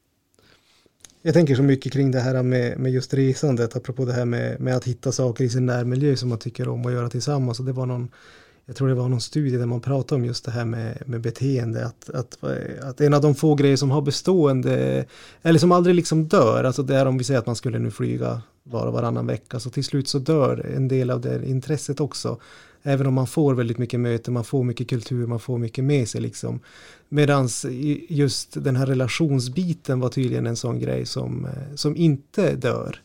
[1.22, 4.61] Jag tänker så mycket kring det här med, med just resandet, apropå det här med,
[4.61, 7.61] med att hitta saker i sin närmiljö som man tycker om att göra tillsammans.
[7.61, 8.11] Och det var någon,
[8.66, 11.20] jag tror det var någon studie där man pratade om just det här med, med
[11.20, 12.38] beteende, att, att,
[12.83, 15.05] att en av de få grejer som har bestående,
[15.42, 17.90] eller som aldrig liksom dör, alltså det är om vi säger att man skulle nu
[17.90, 22.00] flyga var och varannan vecka, så till slut så dör en del av det intresset
[22.00, 22.40] också.
[22.83, 26.09] Även om man får väldigt mycket möten, man får mycket kultur, man får mycket med
[26.09, 26.61] sig liksom.
[27.09, 27.66] Medans
[28.09, 33.00] just den här relationsbiten var tydligen en sån grej som, som inte dör.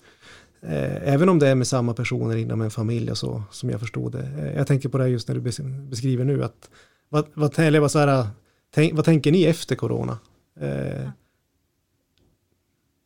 [0.61, 3.79] Eh, även om det är med samma personer inom en familj och så, som jag
[3.79, 4.23] förstod det.
[4.23, 5.41] Eh, jag tänker på det just när du
[5.89, 6.69] beskriver nu, att
[7.09, 8.27] vad, vad, eller vad, så här,
[8.71, 10.19] tänk, vad tänker ni efter corona?
[10.59, 11.09] Eh,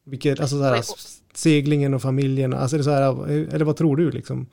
[0.03, 0.83] vilket, alltså så här,
[1.33, 4.49] seglingen och familjen, alltså det så här, eller vad tror du liksom?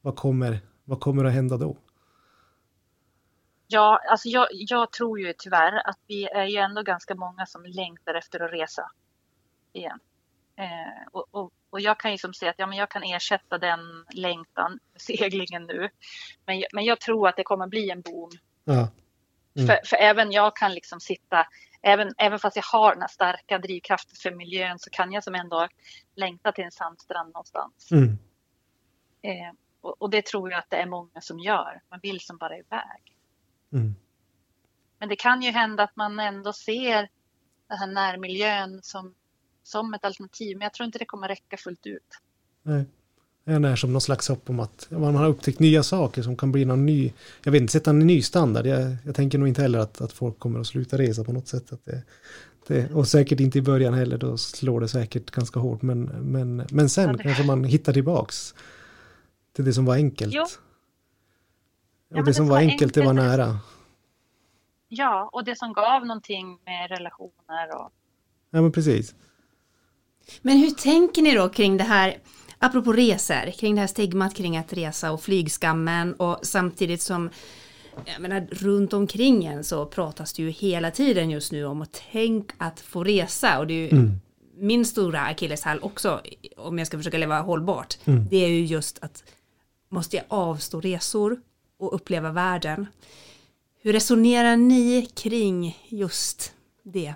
[0.00, 1.76] Vad kommer, vad kommer att hända då?
[3.66, 7.64] Ja, alltså jag, jag tror ju tyvärr att vi är ju ändå ganska många som
[7.64, 8.90] längtar efter att resa
[9.72, 9.98] igen.
[10.56, 13.58] Eh, och, och, och, jag kan ju som säga att ja, men jag kan ersätta
[13.58, 13.80] den
[14.12, 15.88] längtan, seglingen nu.
[16.46, 18.30] Men, men jag tror att det kommer bli en boom.
[18.64, 18.88] Ja.
[19.56, 19.66] Mm.
[19.66, 21.46] För, för, även jag kan liksom sitta,
[21.82, 25.34] även, även fast jag har den här starka drivkraften för miljön så kan jag som
[25.34, 25.68] ändå
[26.14, 27.90] längta till en sandstrand någonstans.
[27.92, 28.18] Mm.
[29.22, 31.80] Eh, och, och, det tror jag att det är många som gör.
[31.90, 33.16] Man vill som bara iväg.
[33.72, 33.94] Mm.
[34.98, 37.08] Men det kan ju hända att man ändå ser
[37.68, 39.14] den här närmiljön som
[39.68, 40.56] som ett alternativ.
[40.56, 42.18] Men jag tror inte det kommer räcka fullt ut.
[42.62, 42.84] Nej.
[43.44, 46.52] Det är som någon slags hopp om att man har upptäckt nya saker som kan
[46.52, 47.12] bli någon ny,
[47.44, 48.66] jag vet inte, sätta en ny standard.
[48.66, 51.48] Jag, jag tänker nog inte heller att, att folk kommer att sluta resa på något
[51.48, 51.72] sätt.
[51.72, 52.02] Att det,
[52.66, 55.82] det, och säkert inte i början heller, då slår det säkert ganska hårt.
[55.82, 57.22] Men, men, men sen ja, det...
[57.22, 58.54] kanske man hittar tillbaks
[59.52, 60.34] till det som var enkelt.
[60.34, 60.42] Jo.
[60.42, 63.58] Och ja, det, som var enkelt, enkelt, det var nära.
[64.88, 67.90] ja, och det som gav någonting med relationer och...
[68.50, 69.14] Ja, men precis.
[70.42, 72.18] Men hur tänker ni då kring det här,
[72.58, 77.30] apropå resor, kring det här stigmat kring att resa och flygskammen och samtidigt som
[78.06, 82.02] jag menar, runt omkring en så pratas det ju hela tiden just nu om att
[82.12, 84.20] tänk att få resa och det är ju mm.
[84.56, 86.20] min stora akilleshäl också
[86.56, 87.98] om jag ska försöka leva hållbart.
[88.04, 88.26] Mm.
[88.30, 89.24] Det är ju just att
[89.88, 91.40] måste jag avstå resor
[91.78, 92.86] och uppleva världen.
[93.82, 96.52] Hur resonerar ni kring just
[96.84, 97.14] det?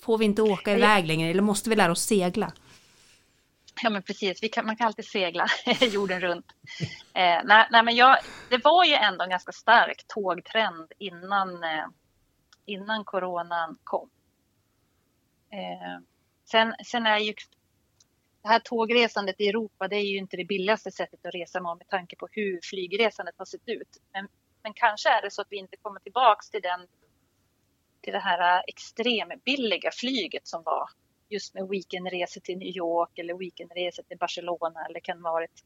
[0.00, 2.52] Får vi inte åka iväg längre eller måste vi lära oss segla?
[3.82, 5.46] Ja men precis, kan, man kan alltid segla
[5.80, 6.46] jorden runt.
[7.14, 8.18] Eh, nej, nej, men jag,
[8.50, 11.86] det var ju ändå en ganska stark tågtrend innan, eh,
[12.66, 14.10] innan coronan kom.
[15.52, 16.02] Eh,
[16.50, 17.34] sen, sen är ju
[18.42, 21.76] det här tågresandet i Europa, det är ju inte det billigaste sättet att resa med,
[21.78, 23.98] med tanke på hur flygresandet har sett ut.
[24.12, 24.28] Men,
[24.62, 26.86] men kanske är det så att vi inte kommer tillbaks till den
[28.00, 30.90] till det här extrembilliga flyget som var
[31.28, 35.64] just med weekendresor till New York eller weekendresor till Barcelona eller kan vara ett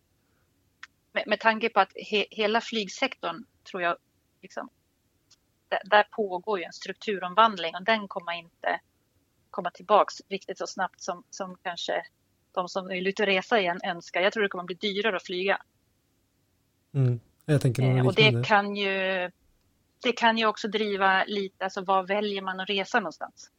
[1.12, 3.96] med, med tanke på att he, hela flygsektorn tror jag
[4.42, 4.68] liksom
[5.68, 8.80] där, där pågår ju en strukturomvandling och den kommer inte
[9.50, 12.02] komma tillbaks riktigt så snabbt som, som kanske
[12.52, 14.20] de som vill ut och resa igen önskar.
[14.20, 15.62] Jag tror det kommer bli dyrare att flyga.
[16.94, 17.20] Mm.
[17.44, 19.30] Jag tänker eh, och det kan ju
[20.04, 23.50] det kan ju också driva lite, alltså vad väljer man att resa någonstans?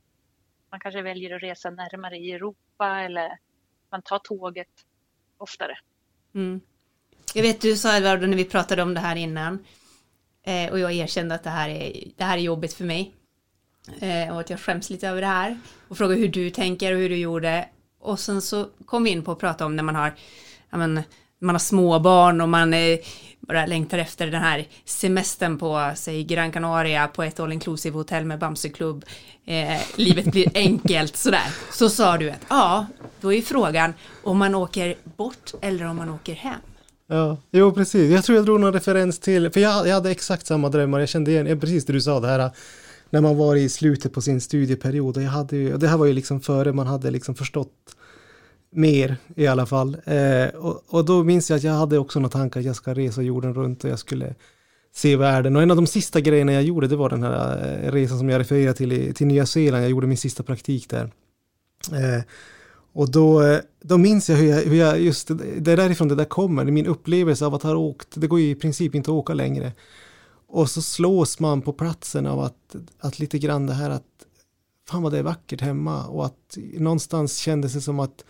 [0.71, 3.38] Man kanske väljer att resa närmare i Europa eller
[3.91, 4.67] man tar tåget
[5.38, 5.77] oftare.
[6.36, 6.62] Mm.
[7.34, 9.65] Jag vet du sa Edvard när vi pratade om det här innan
[10.43, 13.13] eh, och jag erkände att det här är, det här är jobbigt för mig
[13.99, 16.99] eh, och att jag skäms lite över det här och frågade hur du tänker och
[16.99, 19.95] hur du gjorde och sen så kom vi in på att prata om när man
[19.95, 20.13] har
[20.69, 21.03] ja, men,
[21.41, 22.98] man har småbarn och man eh,
[23.39, 28.26] bara längtar efter den här semestern på, säg Gran Canaria på ett all inclusive hotell
[28.26, 29.06] med Bamseklubb.
[29.45, 31.56] Eh, livet blir enkelt sådär.
[31.71, 32.86] Så sa du att ja,
[33.21, 33.93] då är frågan
[34.24, 36.60] om man åker bort eller om man åker hem.
[37.08, 38.12] Ja, jo precis.
[38.12, 41.00] Jag tror jag drog någon referens till, för jag, jag hade exakt samma drömmar.
[41.00, 42.52] Jag kände igen, precis det du sa det här
[43.10, 45.17] när man var i slutet på sin studieperiod.
[45.17, 47.95] Och jag hade ju, det här var ju liksom före man hade liksom förstått
[48.75, 49.97] mer i alla fall.
[50.05, 52.93] Eh, och, och, då minns jag att jag hade också några tankar att jag ska
[52.93, 54.35] resa jorden runt och jag skulle
[54.93, 55.55] se världen.
[55.55, 58.29] Och en av de sista grejerna jag gjorde det var den här eh, resan som
[58.29, 59.83] jag refererade till i, till Nya Zeeland.
[59.83, 61.11] Jag gjorde min sista praktik där.
[61.91, 62.23] Eh,
[62.93, 66.15] och då, eh, då minns jag hur, jag hur jag, just det är därifrån det
[66.15, 69.15] där kommer, min upplevelse av att ha åkt, det går ju i princip inte att
[69.15, 69.73] åka längre.
[70.47, 74.03] Och så slås man på platsen av att, att lite grann det här att
[74.89, 78.25] fan vad det är vackert hemma och att någonstans kändes det som att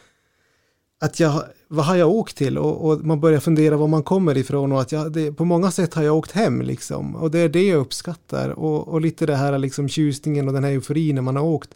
[0.99, 4.37] att jag, vad har jag åkt till och, och, man börjar fundera var man kommer
[4.37, 7.39] ifrån och att jag, det, på många sätt har jag åkt hem liksom och det
[7.39, 11.15] är det jag uppskattar och, och lite det här liksom tjusningen och den här euforin
[11.15, 11.75] när man har åkt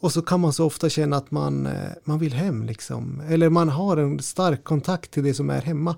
[0.00, 3.48] och så kan man så ofta känna att man, eh, man vill hem liksom eller
[3.48, 5.96] man har en stark kontakt till det som är hemma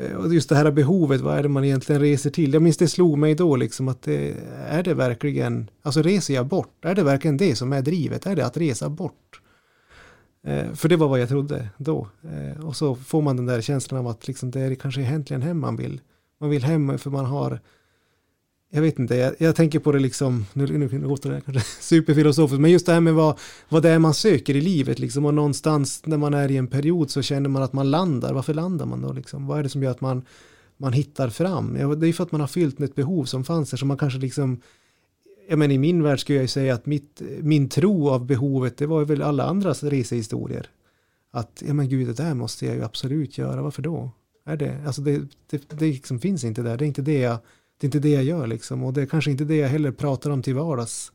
[0.00, 2.52] eh, och just det här behovet, vad är det man egentligen reser till?
[2.52, 4.34] Jag minns det slog mig då liksom att det,
[4.68, 6.84] är det verkligen, alltså reser jag bort?
[6.84, 8.26] Är det verkligen det som är drivet?
[8.26, 9.39] Är det att resa bort?
[10.46, 12.08] Eh, för det var vad jag trodde då.
[12.22, 15.42] Eh, och så får man den där känslan av att liksom det är kanske egentligen
[15.42, 16.00] hem man vill.
[16.40, 17.60] Man vill hem för man har
[18.72, 22.60] jag vet inte, jag, jag tänker på det liksom, nu, nu låter det kanske superfilosofiskt,
[22.60, 25.34] men just det här med vad, vad det är man söker i livet liksom, och
[25.34, 28.86] någonstans när man är i en period så känner man att man landar, varför landar
[28.86, 29.46] man då liksom?
[29.46, 30.22] Vad är det som gör att man,
[30.76, 31.76] man hittar fram?
[31.80, 33.98] Ja, det är för att man har fyllt ett behov som fanns där, så man
[33.98, 34.60] kanske liksom
[35.50, 38.86] jag menar, i min värld skulle jag säga att mitt, min tro av behovet, det
[38.86, 40.70] var väl alla andras resehistorier.
[41.30, 44.10] Att, ja men gud, det där måste jag ju absolut göra, varför då?
[44.46, 47.38] Är det, alltså det, det, det liksom finns inte där, det är inte det jag,
[47.80, 48.84] det är inte det jag gör liksom.
[48.84, 51.12] Och det är kanske inte det jag heller pratar om till vardags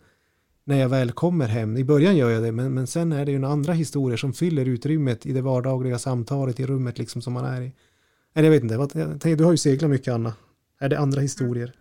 [0.64, 1.78] när jag väl kommer hem.
[1.78, 4.66] I början gör jag det, men, men sen är det ju andra historier som fyller
[4.66, 7.74] utrymmet i det vardagliga samtalet i rummet liksom som man är i.
[8.34, 10.34] Eller jag vet inte, jag tänker, du har ju seglat mycket Anna.
[10.80, 11.74] Är det andra historier?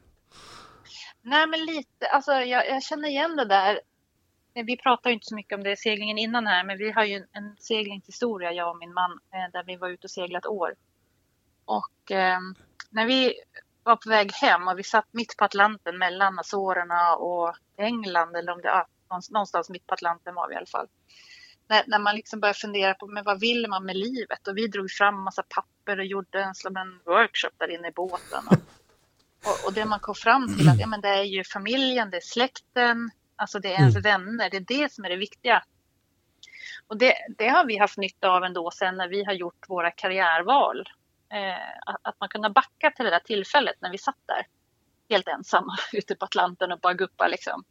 [1.27, 2.07] Nej, men lite.
[2.07, 3.81] Alltså, jag, jag känner igen det där.
[4.55, 7.15] Vi pratar ju inte så mycket om det seglingen innan här, men vi har ju
[7.15, 10.47] en, en seglingshistoria, jag och min man, eh, där vi var ute och seglade ett
[10.47, 10.75] år.
[11.65, 12.39] Och eh,
[12.91, 13.35] när vi
[13.83, 18.53] var på väg hem och vi satt mitt på Atlanten mellan Azorerna och England, eller
[18.53, 18.87] om det var
[19.31, 20.89] någonstans mitt på Atlanten var vi i alla fall.
[21.69, 24.49] När, när man liksom börjar fundera på men vad vill man med livet?
[24.49, 28.45] Och vi drog fram massa papper och gjorde en, en workshop där inne i båten.
[28.51, 28.57] Och,
[29.47, 32.17] och, och, det man kom fram till att ja, men det är ju familjen, det
[32.17, 34.03] är släkten, alltså det är ens mm.
[34.03, 35.65] vänner, det är det som är det viktiga.
[36.87, 39.91] Och det, det, har vi haft nytta av ändå sen när vi har gjort våra
[39.91, 40.89] karriärval.
[41.33, 44.47] Eh, att, man kunde backa till det där tillfället när vi satt där.
[45.11, 47.65] helt ensamma ute på Atlanten och bara guppa liksom.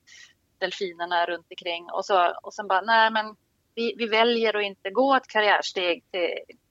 [0.57, 3.35] Delfinerna runt omkring och så och sen bara nej men
[3.75, 6.29] vi, vi väljer att inte gå ett karriärsteg till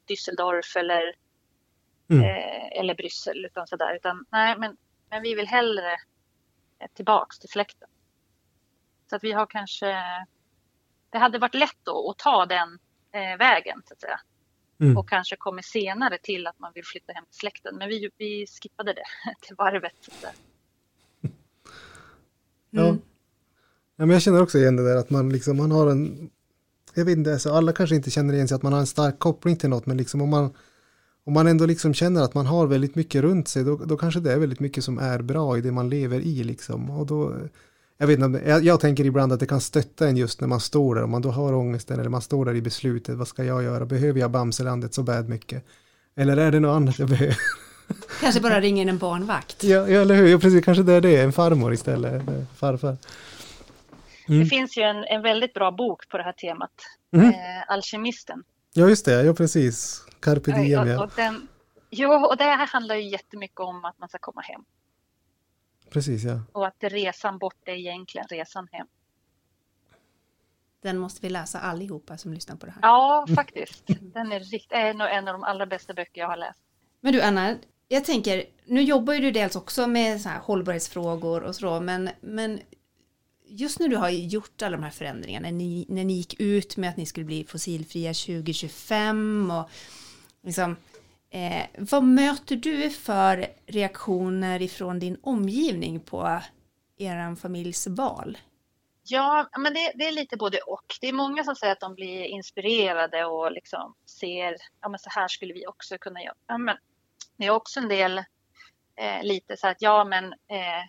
[0.08, 1.14] Düsseldorf eller
[2.10, 2.24] mm.
[2.24, 4.76] eh, eller Bryssel utan sådär utan nej men,
[5.12, 5.96] men vi vill hellre
[6.94, 7.88] tillbaks till fläkten.
[9.10, 9.86] Så att vi har kanske
[11.10, 12.78] det hade varit lätt då att ta den
[13.12, 14.20] eh, vägen så att säga.
[14.80, 14.96] Mm.
[14.96, 17.76] Och kanske kommer senare till att man vill flytta hem till släkten.
[17.76, 19.04] Men vi, vi skippade det
[19.46, 19.92] till varvet.
[20.00, 20.34] Så att
[21.22, 21.36] mm.
[22.70, 22.86] Ja.
[23.96, 26.30] ja, men jag känner också igen det där att man liksom, man har en,
[26.94, 29.18] jag vet inte, alltså alla kanske inte känner igen sig att man har en stark
[29.18, 30.54] koppling till något, men liksom om man,
[31.24, 34.20] om man ändå liksom känner att man har väldigt mycket runt sig, då, då kanske
[34.20, 36.90] det är väldigt mycket som är bra i det man lever i liksom.
[36.90, 37.34] Och då,
[37.98, 40.60] jag, vet inte, jag, jag, tänker ibland att det kan stötta en just när man
[40.60, 43.44] står där, om man då har ångesten eller man står där i beslutet, vad ska
[43.44, 45.64] jag göra, behöver jag Bamselandet så bad mycket?
[46.16, 47.38] Eller är det något annat jag behöver?
[48.20, 49.64] Kanske bara ringa in en barnvakt.
[49.64, 52.22] Ja, ja eller hur, ja, precis, kanske det är det, en farmor istället,
[52.56, 52.96] farfar.
[54.28, 54.40] Mm.
[54.40, 56.70] Det finns ju en, en väldigt bra bok på det här temat,
[57.16, 57.28] mm.
[57.28, 57.34] eh,
[57.68, 58.42] Alkemisten.
[58.74, 60.88] Ja, just det, ja precis, Carpe diem.
[60.88, 60.98] Ja.
[60.98, 61.48] Och, och den,
[61.90, 64.64] jo, och det här handlar ju jättemycket om att man ska komma hem.
[65.90, 66.40] Precis, ja.
[66.52, 68.86] Och att resan bort är egentligen resan hem.
[70.82, 72.82] Den måste vi läsa allihopa som lyssnar på det här.
[72.82, 73.84] Ja, faktiskt.
[74.00, 76.60] Den är, rikt, är nog en av de allra bästa böcker jag har läst.
[77.00, 77.56] Men du Anna,
[77.88, 82.10] jag tänker, nu jobbar ju du dels också med så här hållbarhetsfrågor och så, men,
[82.20, 82.60] men
[83.52, 86.76] just när du har gjort alla de här förändringarna, när ni, när ni gick ut
[86.76, 89.70] med att ni skulle bli fossilfria 2025 och
[90.42, 90.76] liksom,
[91.34, 96.40] Eh, vad möter du för reaktioner ifrån din omgivning på
[96.98, 98.38] er familjs val?
[99.02, 100.84] Ja, men det, det, är lite både och.
[101.00, 105.10] Det är många som säger att de blir inspirerade och liksom ser, ja men så
[105.10, 106.34] här skulle vi också kunna göra.
[106.46, 106.76] Ja, men
[107.36, 108.18] det är också en del
[108.96, 110.82] eh, lite så att ja men eh,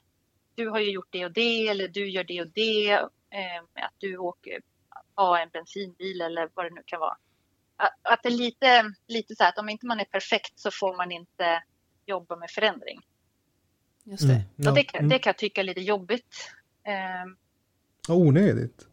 [0.56, 2.92] du har ju gjort det och det eller du gör det och det.
[3.30, 4.62] Eh, att du åker
[5.16, 7.18] ja, en bensinbil eller vad det nu kan vara
[8.02, 10.98] att det är lite, lite så här att om inte man är perfekt så får
[10.98, 11.64] man inte
[12.06, 13.00] jobba med förändring.
[14.04, 14.34] Just det.
[14.34, 15.10] Mm, ja, det, kan, mm.
[15.10, 16.52] det kan jag tycka är lite jobbigt.
[17.26, 17.38] Um,
[18.18, 18.88] onödigt.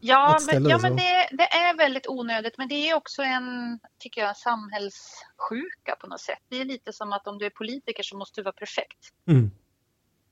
[0.00, 2.58] Ja, men, ja, men det, det, är väldigt onödigt.
[2.58, 6.38] Men det är också en, tycker jag, samhällssjuka på något sätt.
[6.48, 8.98] Det är lite som att om du är politiker så måste du vara perfekt.
[9.28, 9.50] Mm.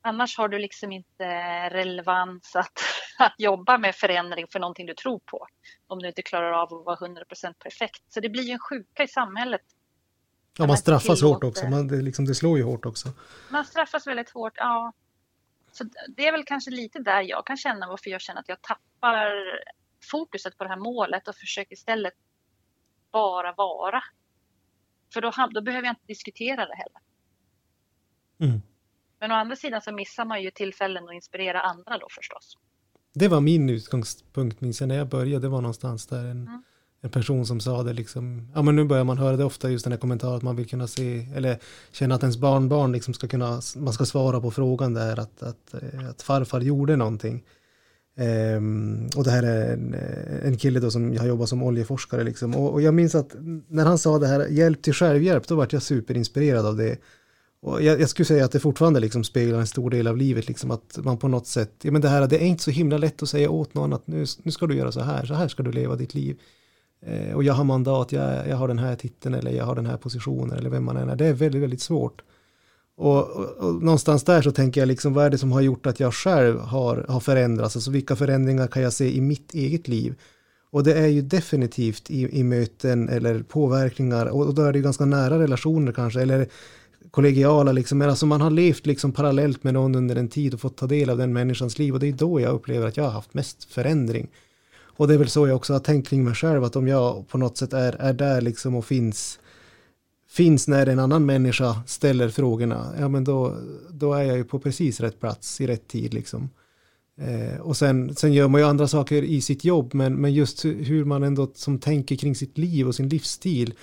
[0.05, 1.25] Annars har du liksom inte
[1.69, 2.79] relevans att,
[3.19, 5.47] att jobba med förändring för någonting du tror på.
[5.87, 8.03] Om du inte klarar av att vara 100% perfekt.
[8.09, 9.61] Så det blir ju en sjuka i samhället.
[10.57, 11.67] Ja, man straffas hårt också.
[11.67, 13.09] Man, det, liksom, det slår ju hårt också.
[13.49, 14.93] Man straffas väldigt hårt, ja.
[15.71, 18.61] Så det är väl kanske lite där jag kan känna varför jag känner att jag
[18.61, 19.31] tappar
[20.11, 22.13] fokuset på det här målet och försöker istället
[23.11, 24.03] bara vara.
[25.13, 27.01] För då, då behöver jag inte diskutera det heller.
[28.39, 28.61] Mm.
[29.23, 32.57] Men å andra sidan så missar man ju tillfällen att inspirera andra då förstås.
[33.13, 36.63] Det var min utgångspunkt, minns jag när jag började, det var någonstans där en, mm.
[37.01, 39.85] en person som sa det liksom, ja men nu börjar man höra det ofta, just
[39.85, 41.57] den här kommentaren att man vill kunna se, eller
[41.91, 45.73] känna att ens barnbarn liksom ska kunna, man ska svara på frågan där att, att,
[45.73, 47.43] eh, att farfar gjorde någonting.
[48.17, 49.95] Um, och det här är en,
[50.43, 52.55] en kille då som har jobbat som oljeforskare liksom.
[52.55, 53.35] Och, och, jag minns att
[53.67, 56.97] när han sa det här, hjälp till självhjälp, då var jag superinspirerad av det.
[57.63, 60.47] Och jag, jag, skulle säga att det fortfarande liksom speglar en stor del av livet,
[60.47, 62.97] liksom att man på något sätt, ja men det här, det är inte så himla
[62.97, 65.47] lätt att säga åt någon att nu, nu ska du göra så här, så här
[65.47, 66.39] ska du leva ditt liv.
[67.05, 69.85] Eh, och jag har mandat, jag, jag har den här titeln eller jag har den
[69.85, 71.15] här positionen eller vem man än är.
[71.15, 72.21] Det är väldigt, väldigt svårt.
[72.97, 75.85] Och, och, och, någonstans där så tänker jag liksom, vad är det som har gjort
[75.85, 77.75] att jag själv har, har förändrats?
[77.75, 80.15] Alltså vilka förändringar kan jag se i mitt eget liv?
[80.71, 84.77] Och det är ju definitivt i, i möten eller påverkningar, och, och då är det
[84.77, 86.47] ju ganska nära relationer kanske, eller
[87.11, 90.77] kollegiala liksom, alltså man har levt liksom parallellt med någon under en tid och fått
[90.77, 93.11] ta del av den människans liv och det är då jag upplever att jag har
[93.11, 94.27] haft mest förändring.
[94.95, 97.27] Och det är väl så jag också har tänkt kring mig själv, att om jag
[97.27, 99.39] på något sätt är, är där liksom och finns,
[100.29, 103.57] finns när en annan människa ställer frågorna, ja men då,
[103.89, 106.49] då är jag ju på precis rätt plats i rätt tid liksom.
[107.17, 110.65] Eh, och sen, sen gör man ju andra saker i sitt jobb, men, men just
[110.65, 113.73] hur man ändå som tänker kring sitt liv och sin livsstil,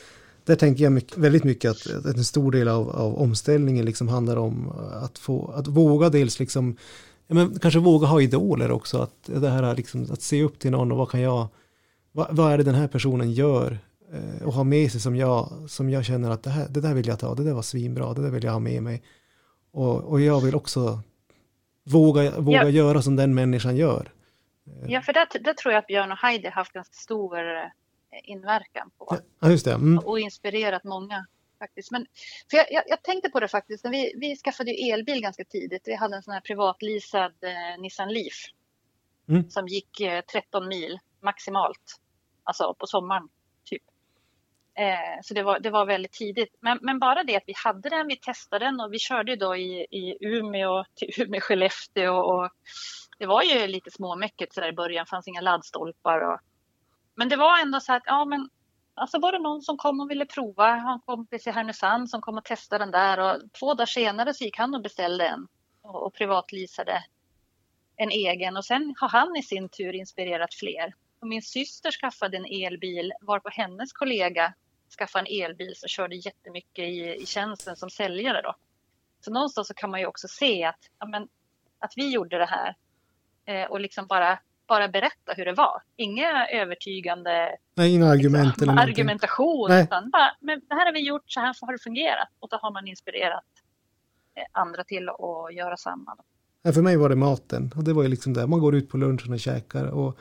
[0.45, 4.09] där tänker jag mycket, väldigt mycket att, att, en stor del av, av omställningen liksom
[4.09, 6.77] handlar om att, få, att våga dels liksom,
[7.29, 10.93] men kanske våga ha idoler också, att det här liksom, att se upp till någon
[10.93, 11.49] och vad kan jag,
[12.13, 13.79] vad, vad är det den här personen gör
[14.13, 16.95] eh, och ha med sig som jag, som jag känner att det, här, det där
[16.95, 19.03] vill jag ta, det där var svinbra, det där vill jag ha med mig.
[19.73, 21.01] Och, och jag vill också
[21.85, 22.69] våga, våga ja.
[22.69, 24.13] göra som den människan gör.
[24.87, 27.39] Ja, för det, det tror jag att Björn och Heidi haft ganska stor
[28.25, 29.19] inverkan på.
[29.41, 29.73] Ja, just det.
[29.73, 29.99] Mm.
[29.99, 31.27] Och inspirerat många.
[31.59, 31.91] faktiskt.
[31.91, 32.07] Men,
[32.51, 33.87] för jag, jag, jag tänkte på det faktiskt.
[33.87, 35.83] Vi, vi skaffade ju elbil ganska tidigt.
[35.85, 38.35] Vi hade en sån här privatleasad eh, Nissan Leaf.
[39.29, 39.51] Mm.
[39.51, 42.01] Som gick eh, 13 mil maximalt.
[42.45, 43.29] Alltså på sommaren
[43.65, 43.83] typ.
[44.75, 46.57] Eh, så det var, det var väldigt tidigt.
[46.61, 49.57] Men, men, bara det att vi hade den, vi testade den och vi körde då
[49.57, 52.51] i, i Umeå till Umeå, Skellefteå och
[53.19, 56.21] det var ju lite småmäckigt så där i början, fanns inga laddstolpar.
[56.21, 56.41] Och,
[57.15, 58.49] men det var ändå så att, ja men
[58.95, 60.69] alltså var det någon som kom och ville prova.
[60.69, 63.87] Jag har en kompis i Härnösand som kom och testade den där och två dagar
[63.87, 65.49] senare så gick han och beställde en
[65.83, 67.05] och, och privatleasade
[67.97, 70.95] en egen och sen har han i sin tur inspirerat fler.
[71.21, 74.55] Och min syster skaffade en elbil varpå hennes kollega
[74.99, 78.55] skaffade en elbil som körde jättemycket i, i tjänsten som säljare då.
[79.21, 81.29] Så någonstans så kan man ju också se att, ja, men,
[81.79, 82.77] att vi gjorde det här
[83.45, 84.39] eh, och liksom bara
[84.71, 85.83] bara berätta hur det var.
[85.97, 89.67] Inga övertygande Nej, inga argument liksom, eller argumentation.
[89.69, 89.85] Nej.
[89.85, 92.29] Utan bara, men det här har vi gjort, så här har det fungerat.
[92.41, 93.45] Och då har man inspirerat
[94.37, 96.17] eh, andra till att göra samma.
[96.63, 97.73] Ja, för mig var det maten.
[97.77, 98.47] Och det var ju liksom det.
[98.47, 99.87] Man går ut på lunchen och käkar.
[99.87, 100.19] Och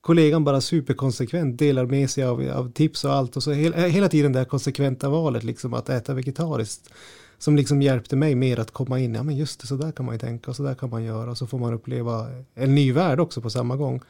[0.00, 3.36] kollegan bara superkonsekvent delar med sig av, av tips och allt.
[3.36, 6.94] Och så hela, hela tiden det här konsekventa valet liksom att äta vegetariskt
[7.38, 10.06] som liksom hjälpte mig mer att komma in, ja men just det, så där kan
[10.06, 12.74] man ju tänka och så där kan man göra och så får man uppleva en
[12.74, 14.00] ny värld också på samma gång.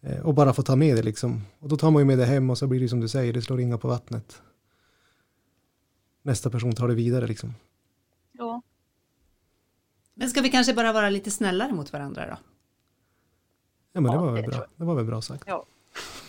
[0.00, 1.42] Eh, och bara få ta med det liksom.
[1.58, 3.32] Och då tar man ju med det hem och så blir det som du säger,
[3.32, 4.42] det slår ringa på vattnet.
[6.22, 7.54] Nästa person tar det vidare liksom.
[8.32, 8.62] Ja.
[10.14, 12.36] Men ska vi kanske bara vara lite snällare mot varandra då?
[13.92, 15.44] Ja men det var väl bra, det var väl bra sagt.
[15.46, 15.66] Ja.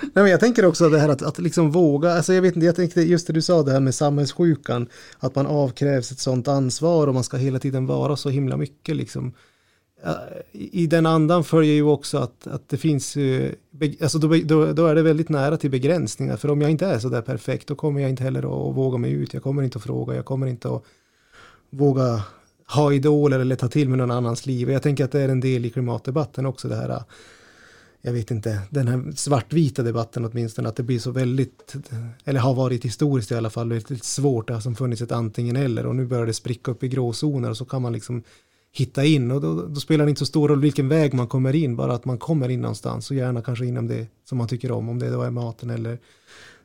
[0.00, 2.66] Nej, men jag tänker också det här att, att liksom våga, alltså jag vet inte,
[2.66, 4.88] jag tänkte just det du sa det här med samhällssjukan,
[5.18, 8.96] att man avkrävs ett sånt ansvar och man ska hela tiden vara så himla mycket
[8.96, 9.32] liksom.
[10.52, 13.16] I den andan följer ju också att, att det finns,
[14.00, 16.98] alltså då, då, då är det väldigt nära till begränsningar, för om jag inte är
[16.98, 19.78] så där perfekt, då kommer jag inte heller att våga mig ut, jag kommer inte
[19.78, 20.84] att fråga, jag kommer inte att
[21.70, 22.22] våga
[22.66, 24.70] ha idoler eller ta till mig någon annans liv.
[24.70, 27.02] Jag tänker att det är en del i klimatdebatten också, det här
[28.06, 31.74] jag vet inte, den här svartvita debatten åtminstone, att det blir så väldigt,
[32.24, 35.56] eller har varit historiskt i alla fall, väldigt svårt, det har som funnits ett antingen
[35.56, 38.22] eller och nu börjar det spricka upp i gråzoner och så kan man liksom
[38.72, 41.54] hitta in och då, då, spelar det inte så stor roll vilken väg man kommer
[41.54, 44.72] in, bara att man kommer in någonstans och gärna kanske inom det som man tycker
[44.72, 45.98] om, om det då är maten eller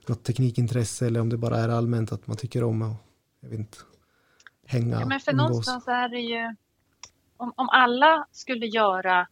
[0.08, 2.96] något teknikintresse eller om det bara är allmänt att man tycker om och
[3.40, 3.78] jag vet inte,
[4.66, 5.00] hänga.
[5.00, 5.50] Ja, men för umgås.
[5.50, 6.56] någonstans är det ju,
[7.38, 9.28] om, om alla skulle göra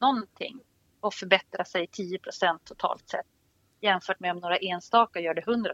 [0.00, 0.60] någonting
[1.00, 3.26] och förbättra sig 10% totalt sett
[3.80, 5.72] jämfört med om några enstaka gör det 100%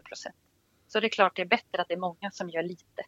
[0.87, 3.01] Så det är klart det är bättre att det är många som gör lite.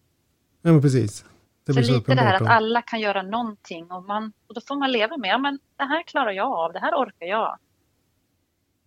[0.61, 1.26] Ja men precis.
[1.66, 4.61] Det så, så lite det här att alla kan göra någonting och, man, och då
[4.61, 7.57] får man leva med, ja men det här klarar jag av, det här orkar jag.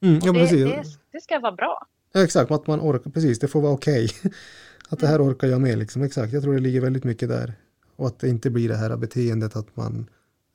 [0.01, 0.64] Mm, ja, det, precis.
[0.64, 1.87] Det, det, ska vara bra.
[2.12, 4.05] Ja, exakt, att man orkar, precis, det får vara okej.
[4.05, 4.31] Okay.
[4.91, 6.33] Att det här orkar jag med, liksom, exakt.
[6.33, 7.55] Jag tror det ligger väldigt mycket där.
[7.97, 10.11] Och att det inte blir det här beteendet att man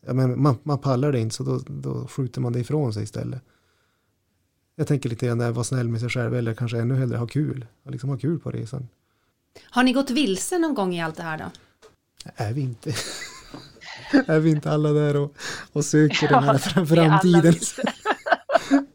[0.06, 3.04] ja, men man, man pallar det inte så då, då skjuter man det ifrån sig
[3.04, 3.42] istället.
[4.76, 7.28] Jag tänker lite grann där, vara snäll med sig själv eller kanske ännu hellre ha
[7.28, 7.66] kul.
[7.86, 8.88] Liksom ha kul på resan.
[9.64, 11.46] Har ni gått vilse någon gång i allt det här då?
[12.36, 12.94] Är vi inte?
[14.28, 15.36] är vi inte alla där och,
[15.74, 17.54] och söker ja, den här framtiden?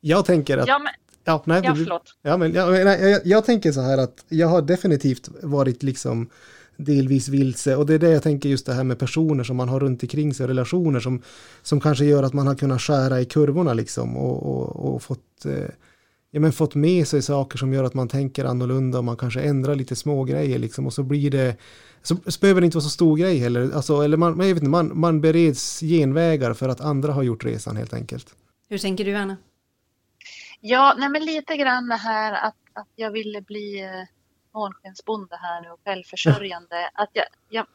[0.00, 0.68] Jag tänker att...
[0.68, 0.92] Ja, men,
[1.24, 2.14] ja, nej, ja, förlåt.
[2.22, 6.30] Ja, men, jag, jag, jag tänker så här att jag har definitivt varit liksom
[6.78, 7.76] delvis vilse.
[7.76, 10.02] Och det är det jag tänker just det här med personer som man har runt
[10.02, 11.22] omkring sig, relationer som,
[11.62, 15.44] som kanske gör att man har kunnat skära i kurvorna liksom och, och, och fått,
[15.44, 15.68] eh,
[16.30, 19.40] ja, men fått med sig saker som gör att man tänker annorlunda och man kanske
[19.40, 21.56] ändrar lite små grejer liksom och så blir det
[22.02, 24.56] så, så behöver det inte vara så stor grej heller, alltså, eller man, jag vet
[24.56, 28.34] inte, man, man bereds genvägar för att andra har gjort resan helt enkelt.
[28.68, 29.36] Hur tänker du Anna?
[30.60, 34.17] Ja, nej men lite grann det här att, att jag ville bli eh,
[34.52, 36.90] månskensbonde här nu och självförsörjande.
[36.94, 37.66] Att jag, jag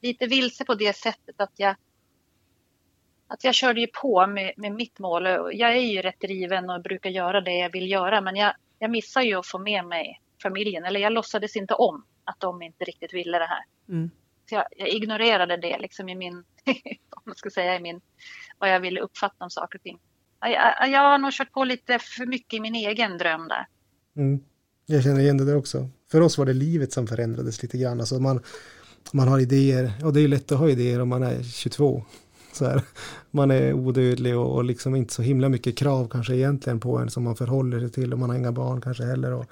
[0.00, 1.76] lite vilse på det sättet att jag
[3.26, 5.26] att jag körde ju på med, med mitt mål.
[5.52, 8.90] Jag är ju rätt driven och brukar göra det jag vill göra men jag, jag
[8.90, 12.84] missar ju att få med mig familjen eller jag låtsades inte om att de inte
[12.84, 13.64] riktigt ville det här.
[13.88, 14.10] Mm.
[14.48, 16.34] Så jag, jag, ignorerade det liksom i min,
[17.10, 18.00] om man ska säga i min,
[18.58, 19.98] vad jag ville uppfatta om saker och ting.
[20.40, 23.66] Jag, jag har nog kört på lite för mycket i min egen dröm där.
[24.16, 24.44] Mm.
[24.92, 25.88] Jag känner igen det där också.
[26.10, 28.00] För oss var det livet som förändrades lite grann.
[28.00, 28.40] Alltså man,
[29.12, 32.04] man har idéer, och det är lätt att ha idéer om man är 22.
[32.52, 32.82] Så här.
[33.30, 37.10] Man är odödlig och, och liksom inte så himla mycket krav kanske egentligen på en
[37.10, 39.32] som man förhåller sig till och man har inga barn kanske heller.
[39.32, 39.46] Och,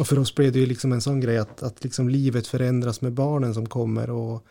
[0.00, 3.00] och för oss blev det ju liksom en sån grej att, att liksom livet förändras
[3.00, 4.46] med barnen som kommer och,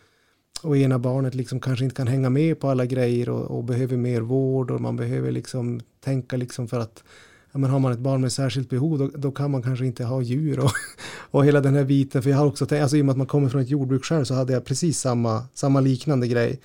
[0.63, 3.97] och ena barnet liksom kanske inte kan hänga med på alla grejer och, och behöver
[3.97, 7.03] mer vård och man behöver liksom tänka liksom för att
[7.51, 10.03] ja, men har man ett barn med särskilt behov då, då kan man kanske inte
[10.03, 10.71] ha djur och,
[11.31, 12.23] och hela den här biten.
[12.23, 14.05] För jag har också tänkt, alltså i och med att man kommer från ett jordbruk
[14.05, 16.59] själv så hade jag precis samma, samma liknande grej.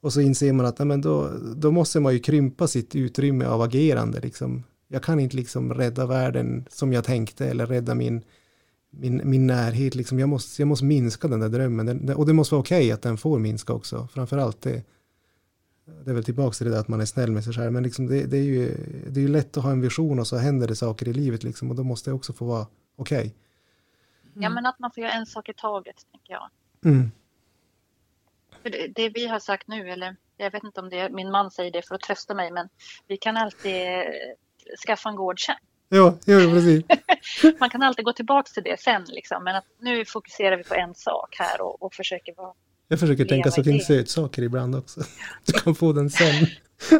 [0.00, 3.44] Och så inser man att ja, men då, då måste man ju krympa sitt utrymme
[3.44, 4.20] av agerande.
[4.20, 4.62] Liksom.
[4.88, 8.22] Jag kan inte liksom rädda världen som jag tänkte eller rädda min,
[8.90, 9.94] min, min närhet.
[9.94, 10.18] Liksom.
[10.18, 11.86] Jag, måste, jag måste minska den där drömmen.
[11.86, 14.08] Den, och det måste vara okej okay att den får minska också.
[14.12, 14.82] framför allt det,
[16.04, 17.72] det är väl tillbaka till det där att man är snäll med sig själv.
[17.72, 18.74] Men liksom det, det, är ju,
[19.06, 21.42] det är ju lätt att ha en vision och så händer det saker i livet.
[21.42, 22.66] Liksom, och då måste det också få vara
[22.96, 23.18] okej.
[23.18, 23.32] Okay.
[24.32, 24.42] Mm.
[24.42, 26.50] Ja, men att man får göra en sak i taget, tänker jag.
[26.84, 27.10] Mm.
[28.62, 31.30] För det, det, vi har sagt nu, eller jag vet inte om det är min
[31.30, 32.68] man säger det för att trösta mig, men
[33.06, 33.86] vi kan alltid
[34.86, 35.56] skaffa en gård sen.
[35.88, 36.84] Ja, ja precis.
[37.60, 39.44] man kan alltid gå tillbaka till det sen, liksom.
[39.44, 42.54] men att nu fokuserar vi på en sak här och, och försöker vara
[42.88, 45.00] jag försöker tänka så till sötsaker ibland också.
[45.46, 46.46] Du kan få den sen.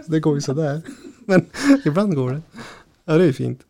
[0.06, 0.82] Det går ju sådär.
[1.26, 1.50] Men
[1.84, 2.42] ibland går det.
[3.04, 3.60] Ja, det är fint.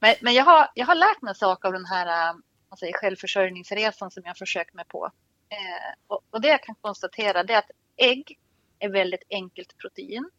[0.00, 2.34] Men, men jag, har, jag har lärt mig en sak av den här
[2.78, 5.10] säger, självförsörjningsresan som jag försökt mig på.
[5.48, 8.38] Eh, och, och, det jag kan konstatera det är att ägg
[8.78, 10.30] är väldigt enkelt protein.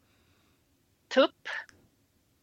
[1.14, 1.48] Tupp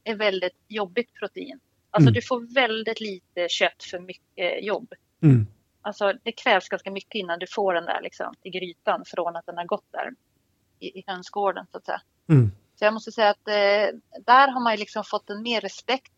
[0.05, 1.61] är väldigt jobbigt protein.
[1.91, 2.15] Alltså mm.
[2.15, 4.93] du får väldigt lite kött för mycket jobb.
[5.23, 5.47] Mm.
[5.83, 9.47] Alltså det krävs ganska mycket innan du får den där liksom, i grytan från att
[9.47, 10.15] den har gått där
[10.79, 12.01] i, i hönsgården så att säga.
[12.29, 12.51] Mm.
[12.75, 16.13] Så jag måste säga att eh, där har man liksom fått en mer respekt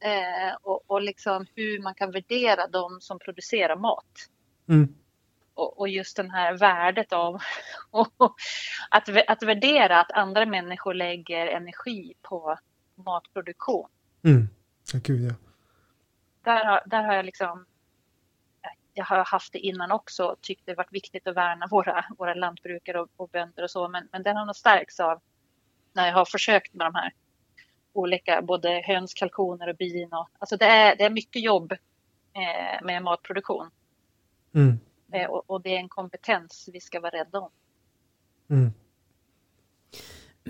[0.00, 4.28] eh, och, och liksom hur man kan värdera de som producerar mat.
[4.68, 4.94] Mm.
[5.54, 7.34] Och, och, just den här värdet av
[8.90, 12.58] att, att värdera att andra människor lägger energi på
[12.94, 13.88] matproduktion.
[14.24, 14.48] Mm.
[14.92, 15.34] Ja, gud, ja.
[16.42, 17.66] Där, har, där har jag liksom
[18.98, 22.34] jag har haft det innan också och tyckt det varit viktigt att värna våra, våra
[22.34, 23.88] lantbrukare och, och bönder och så.
[23.88, 25.20] Men, men den har nog stärkts av
[25.92, 27.12] när jag har försökt med de här
[27.92, 30.12] olika, både höns, kalkoner och bin.
[30.12, 33.70] Och, alltså det är, det är mycket jobb eh, med matproduktion.
[34.54, 34.78] Mm.
[35.12, 37.50] Eh, och, och, det är en kompetens vi ska vara rädda om.
[38.50, 38.72] Mm.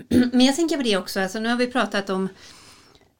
[0.31, 2.29] Men jag tänker på det också, alltså nu har vi pratat om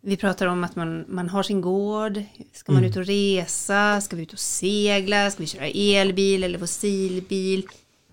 [0.02, 2.24] vi pratar om att man, man har sin gård,
[2.54, 2.90] ska man mm.
[2.90, 7.68] ut och resa, ska vi ut och segla, ska vi köra elbil eller fossilbil?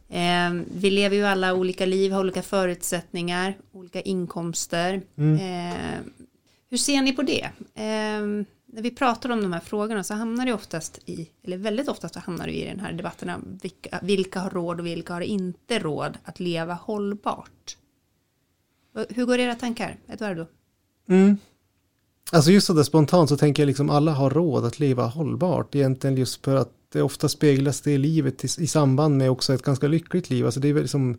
[0.09, 5.03] Eh, vi lever ju alla olika liv, har olika förutsättningar, olika inkomster.
[5.17, 5.35] Mm.
[5.35, 5.99] Eh,
[6.71, 7.45] hur ser ni på det?
[7.75, 11.89] Eh, när vi pratar om de här frågorna så hamnar det oftast i, eller väldigt
[11.89, 15.21] ofta så hamnar vi i den här debatterna, vilka, vilka har råd och vilka har
[15.21, 17.77] inte råd att leva hållbart?
[19.09, 20.47] Hur går era tankar, Eduardo?
[21.09, 21.39] Mm.
[22.33, 25.75] Alltså just sådär spontant så tänker jag liksom alla har råd att leva hållbart.
[25.75, 29.55] Egentligen just för att det ofta speglas det i livet i, i samband med också
[29.55, 30.45] ett ganska lyckligt liv.
[30.45, 31.19] Alltså det är väl liksom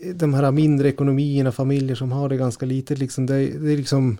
[0.00, 3.26] eh, de här mindre ekonomierna, familjer som har det ganska litet liksom.
[3.26, 4.18] Det, det är liksom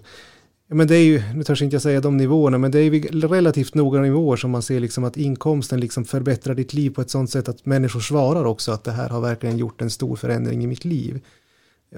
[0.67, 3.75] men det är ju, nu törs inte jag säga de nivåerna, men det är relativt
[3.75, 7.31] några nivåer som man ser liksom att inkomsten liksom förbättrar ditt liv på ett sånt
[7.31, 10.67] sätt att människor svarar också att det här har verkligen gjort en stor förändring i
[10.67, 11.21] mitt liv.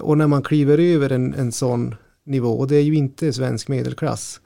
[0.01, 1.95] Och när man kliver över en, en sån
[2.27, 4.41] nivå och det är ju inte svensk medelklass.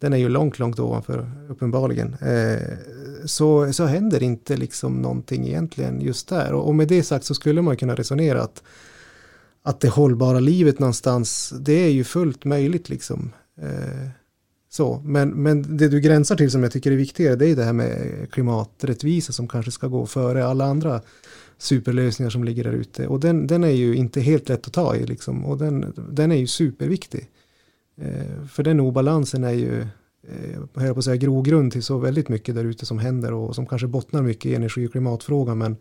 [0.00, 2.14] Den är ju långt, långt ovanför uppenbarligen.
[2.14, 2.78] Eh,
[3.24, 6.52] så, så händer inte liksom någonting egentligen just där.
[6.52, 8.62] Och, och med det sagt så skulle man kunna resonera att,
[9.62, 13.32] att det hållbara livet någonstans, det är ju fullt möjligt liksom.
[13.62, 14.08] Eh,
[14.70, 17.64] så, men, men det du gränsar till som jag tycker är viktigare, det är det
[17.64, 21.00] här med klimaträttvisa som kanske ska gå före alla andra
[21.58, 23.06] superlösningar som ligger där ute.
[23.06, 25.44] Och den, den är ju inte helt lätt att ta i liksom.
[25.44, 27.30] Och den, den är ju superviktig.
[27.96, 29.80] Eh, för den obalansen är ju,
[30.28, 33.54] eh, jag på att säga, grogrund till så väldigt mycket där ute som händer och
[33.54, 35.58] som kanske bottnar mycket i energi och klimatfrågan.
[35.58, 35.76] Men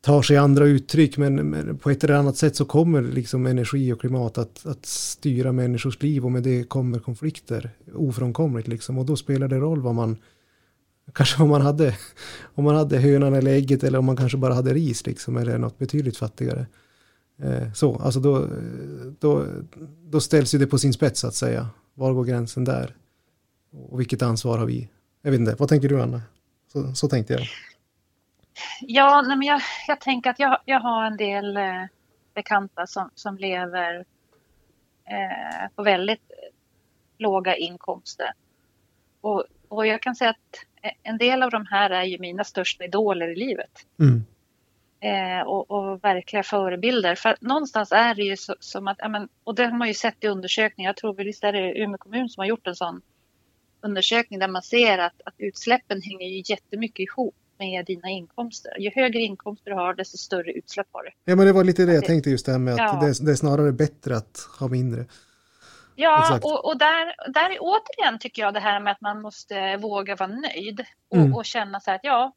[0.00, 3.92] tar sig andra uttryck men, men, på ett eller annat sätt så kommer liksom energi
[3.92, 9.06] och klimat att, att styra människors liv och med det kommer konflikter ofrånkomligt liksom och
[9.06, 10.16] då spelar det roll vad man
[11.12, 11.96] Kanske om man hade,
[12.54, 15.58] om man hade hönan eller ägget eller om man kanske bara hade ris liksom, eller
[15.58, 16.66] något betydligt fattigare.
[17.42, 18.48] Eh, så, alltså då,
[19.18, 19.46] då,
[20.02, 21.68] då ställs ju det på sin spets så att säga.
[21.94, 22.96] Var går gränsen där?
[23.90, 24.88] Och vilket ansvar har vi?
[25.22, 26.22] Jag vet inte, vad tänker du Anna?
[26.72, 27.42] Så, så tänkte jag.
[28.80, 31.84] Ja, nej, men jag, jag tänker att jag, jag har en del eh,
[32.34, 34.04] bekanta som, som lever
[35.04, 36.30] eh, på väldigt
[37.18, 38.32] låga inkomster.
[39.20, 40.64] Och, och jag kan säga att
[41.02, 43.86] en del av de här är ju mina största idoler i livet.
[44.00, 44.24] Mm.
[45.00, 47.14] Eh, och, och, verkliga förebilder.
[47.14, 50.24] För någonstans är det ju så, som att, men, och det har man ju sett
[50.24, 53.00] i undersökningar, jag tror visst är det Umeå kommun som har gjort en sån
[53.80, 58.72] undersökning där man ser att, att utsläppen hänger ju jättemycket ihop med dina inkomster.
[58.78, 61.10] Ju högre inkomster du har, desto större utsläpp har du.
[61.24, 63.00] Ja, men det var lite det jag tänkte just det här med att ja.
[63.00, 65.04] det, det, är snarare bättre att ha mindre.
[66.00, 69.76] Ja, och, och, där, där är återigen tycker jag det här med att man måste
[69.76, 71.34] våga vara nöjd och, mm.
[71.34, 72.32] och känna så här att ja,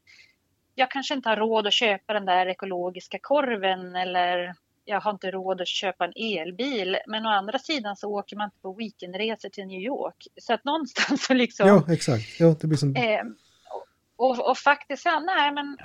[0.74, 4.54] jag kanske inte har råd att köpa den där ekologiska korven eller
[4.84, 6.98] jag har inte råd att köpa en elbil.
[7.06, 10.26] Men å andra sidan så åker man inte på weekendresor till New York.
[10.36, 11.68] Så att någonstans så liksom...
[11.68, 12.40] Ja, exakt.
[12.40, 12.96] Ja, det blir som...
[12.96, 13.22] Eh,
[14.16, 15.76] och, och, faktiskt, ja, nej men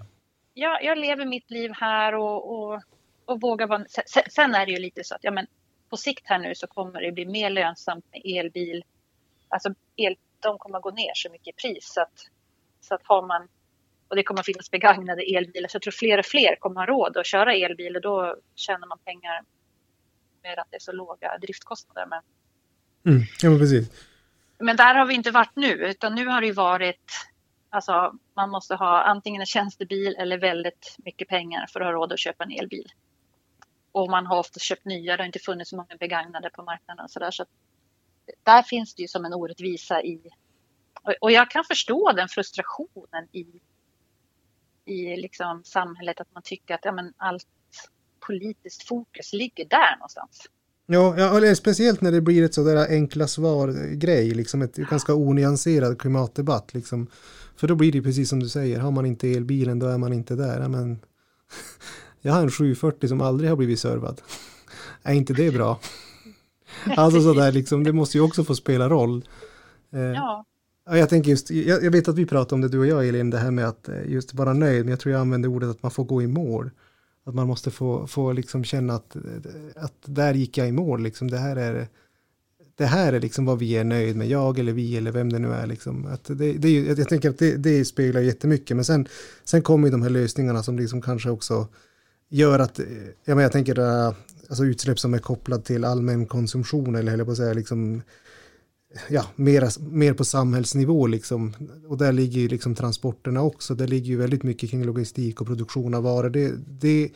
[0.53, 2.81] jag, jag lever mitt liv här och, och,
[3.25, 3.85] och vågar vara...
[3.89, 5.47] Sen, sen, är det ju lite så att ja, men
[5.89, 8.83] på sikt här nu så kommer det bli mer lönsamt med elbil.
[9.49, 12.27] Alltså el, de kommer gå ner så mycket i pris så att,
[12.81, 13.47] så att har man
[14.07, 15.67] och det kommer att finnas begagnade elbilar.
[15.67, 18.35] Så jag tror fler och fler kommer att ha råd att köra elbil och då
[18.55, 19.43] tjänar man pengar
[20.43, 22.05] med att det är så låga driftkostnader.
[22.05, 22.21] Men,
[23.05, 23.91] mm, ja, men, precis.
[24.57, 27.11] men där har vi inte varit nu, utan nu har det varit
[27.69, 32.13] Alltså, man måste ha antingen en tjänstebil eller väldigt mycket pengar för att ha råd
[32.13, 32.91] att köpa en elbil.
[33.97, 37.09] Och man har ofta köpt nya, det har inte funnits så många begagnade på marknaden.
[37.09, 37.45] Så där, så
[38.43, 40.21] där finns det ju som en orättvisa i...
[41.21, 43.45] Och jag kan förstå den frustrationen i
[44.85, 47.47] i liksom samhället att man tycker att ja, men allt
[48.27, 50.45] politiskt fokus ligger där någonstans.
[50.85, 56.73] Ja, ja speciellt när det blir ett sådär enkla svar-grej, liksom ett ganska onyanserad klimatdebatt.
[56.73, 57.07] Liksom.
[57.55, 60.13] För då blir det precis som du säger, har man inte elbilen då är man
[60.13, 60.61] inte där.
[60.61, 60.99] Ja, men,
[62.27, 64.21] jag har en 740 som aldrig har blivit servad.
[65.03, 65.79] är inte det bra?
[66.97, 69.23] alltså sådär, liksom, det måste ju också få spela roll.
[69.93, 70.45] Eh, ja.
[70.85, 73.07] Ja, jag tänker just, jag, jag, vet att vi pratade om det du och jag
[73.07, 75.69] Elin, det här med att eh, just vara nöjd, men jag tror jag använde ordet
[75.69, 76.71] att man får gå i mål.
[77.25, 79.21] Att man måste få, få liksom känna att, eh,
[79.75, 81.87] att där gick jag i mål, liksom det här är
[82.77, 85.39] det här är liksom vad vi är nöjd med, jag eller vi eller vem det
[85.39, 85.67] nu är.
[85.67, 86.05] Liksom.
[86.05, 89.07] Att det, det jag tänker att det, det speglar jättemycket, men sen,
[89.43, 91.67] sen kommer de här lösningarna som liksom kanske också
[92.29, 92.79] gör att,
[93.25, 94.13] ja, men jag tänker eh,
[94.49, 98.01] alltså utsläpp som är kopplad till allmän konsumtion eller höll på att säga, liksom,
[99.09, 101.53] ja, mer, mer på samhällsnivå liksom.
[101.87, 103.75] Och där ligger ju liksom transporterna också.
[103.75, 106.29] Där ligger ju väldigt mycket kring logistik och produktion av varor.
[106.29, 107.11] Det, det,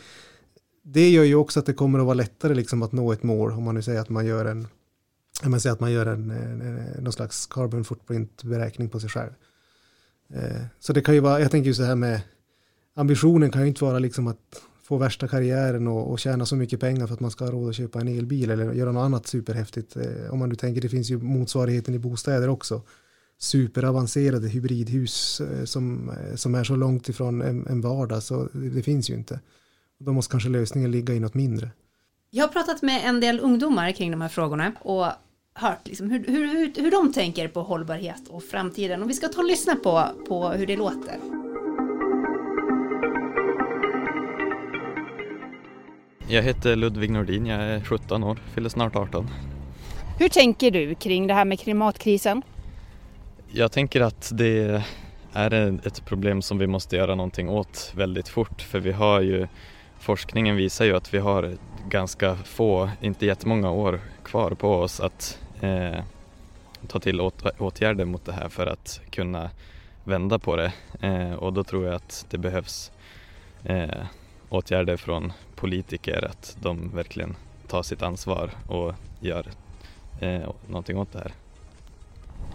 [0.83, 3.51] det gör ju också att det kommer att vara lättare liksom att nå ett mål
[3.51, 4.67] om man nu säger att man gör en
[5.43, 6.27] man säger att man gör en,
[6.99, 9.31] någon slags carbon footprint beräkning på sig själv.
[10.33, 12.21] Eh, så det kan ju vara, jag tänker ju så här med
[12.95, 16.79] ambitionen kan ju inte vara liksom att få värsta karriären och, och tjäna så mycket
[16.79, 19.27] pengar för att man ska ha råd att köpa en elbil eller göra något annat
[19.27, 19.95] superhäftigt.
[19.95, 22.81] Eh, om man nu tänker, det finns ju motsvarigheten i bostäder också.
[23.37, 28.69] Superavancerade hybridhus eh, som, eh, som är så långt ifrån en, en vardag så det,
[28.69, 29.39] det finns ju inte.
[29.99, 31.69] Då måste kanske lösningen ligga i något mindre.
[32.29, 35.05] Jag har pratat med en del ungdomar kring de här frågorna och
[35.53, 39.03] hört liksom hur, hur, hur, hur de tänker på hållbarhet och framtiden.
[39.03, 41.17] Och vi ska ta och lyssna på, på hur det låter.
[46.31, 49.29] Jag heter Ludvig Nordin, jag är 17 år, fyller snart 18.
[50.19, 52.41] Hur tänker du kring det här med klimatkrisen?
[53.51, 54.81] Jag tänker att det
[55.33, 59.47] är ett problem som vi måste göra någonting åt väldigt fort för vi har ju
[59.99, 61.57] forskningen visar ju att vi har
[61.89, 65.99] ganska få, inte jättemånga år kvar på oss att eh,
[66.87, 69.49] ta till åt, åtgärder mot det här för att kunna
[70.03, 72.91] vända på det eh, och då tror jag att det behövs
[73.63, 74.05] eh,
[74.49, 77.35] åtgärder från politiker att de verkligen
[77.67, 79.45] tar sitt ansvar och gör
[80.19, 81.33] eh, någonting åt det här.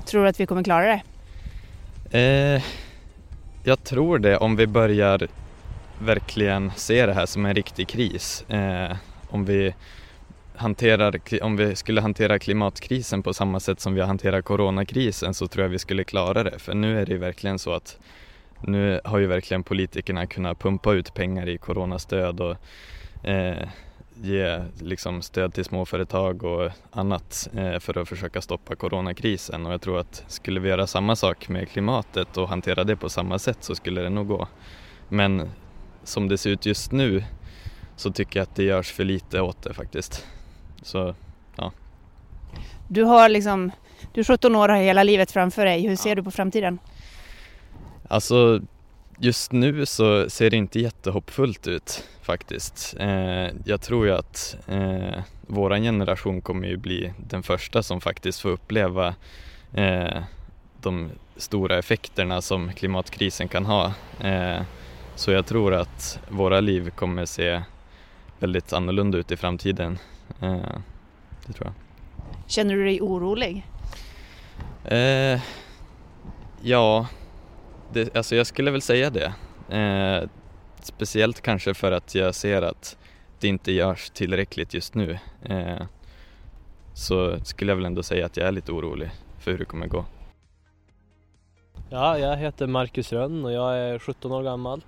[0.06, 1.02] Tror du att vi kommer klara det?
[2.18, 2.62] Eh,
[3.64, 5.28] jag tror det om vi börjar
[5.98, 8.44] verkligen se det här som en riktig kris.
[8.50, 8.96] Eh,
[9.30, 9.74] om, vi
[10.56, 15.46] hanterar, om vi skulle hantera klimatkrisen på samma sätt som vi har hanterat coronakrisen så
[15.46, 16.58] tror jag vi skulle klara det.
[16.58, 17.98] För nu är det verkligen så att
[18.60, 22.56] nu har ju verkligen politikerna kunnat pumpa ut pengar i coronastöd och
[23.28, 23.68] eh,
[24.22, 29.80] ge liksom stöd till småföretag och annat eh, för att försöka stoppa coronakrisen och jag
[29.80, 33.58] tror att skulle vi göra samma sak med klimatet och hantera det på samma sätt
[33.60, 34.48] så skulle det nog gå.
[35.08, 35.50] Men
[36.04, 37.24] som det ser ut just nu
[37.96, 40.26] så tycker jag att det görs för lite åt det faktiskt.
[40.82, 41.14] Så,
[41.56, 41.72] ja.
[42.88, 43.70] Du har liksom,
[44.12, 45.88] du är 17 år och har hela livet framför dig.
[45.88, 46.14] Hur ser ja.
[46.14, 46.78] du på framtiden?
[48.08, 48.60] Alltså
[49.18, 52.96] just nu så ser det inte jättehoppfullt ut faktiskt.
[53.00, 58.40] Eh, jag tror ju att eh, våran generation kommer ju bli den första som faktiskt
[58.40, 59.14] får uppleva
[59.74, 60.22] eh,
[60.82, 63.92] de stora effekterna som klimatkrisen kan ha.
[64.20, 64.62] Eh,
[65.14, 67.62] så jag tror att våra liv kommer se
[68.38, 69.98] väldigt annorlunda ut i framtiden.
[70.40, 70.78] Eh,
[71.46, 71.72] det tror jag.
[72.46, 73.66] Känner du dig orolig?
[74.84, 75.40] Eh,
[76.62, 77.06] ja,
[77.92, 79.34] det, alltså jag skulle väl säga det.
[79.76, 80.28] Eh,
[80.82, 82.96] speciellt kanske för att jag ser att
[83.40, 85.18] det inte görs tillräckligt just nu.
[85.42, 85.82] Eh,
[86.94, 89.86] så skulle jag väl ändå säga att jag är lite orolig för hur det kommer
[89.86, 90.04] gå.
[91.90, 94.84] Ja, jag heter Marcus Rönn och jag är 17 år gammal.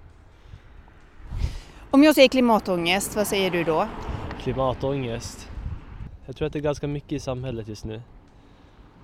[1.90, 3.88] Om jag säger klimatångest, vad säger du då?
[4.42, 5.51] Klimatångest.
[6.26, 8.03] Jag tror att det är ganska mycket i samhället just nu.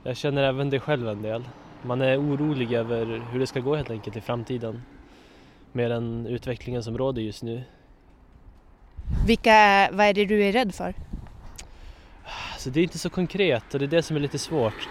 [0.03, 1.45] Jag känner även det själv en del.
[1.87, 4.83] Man är orolig över hur det ska gå helt enkelt i framtiden.
[5.73, 7.63] Med den utvecklingen som råder just nu.
[9.27, 10.95] Vilka, vad är det du är rädd för?
[12.59, 14.89] Så det är inte så konkret och det är det som är lite svårt.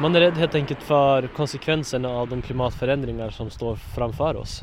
[0.00, 4.62] Man är rädd helt enkelt för konsekvenserna av de klimatförändringar som står framför oss.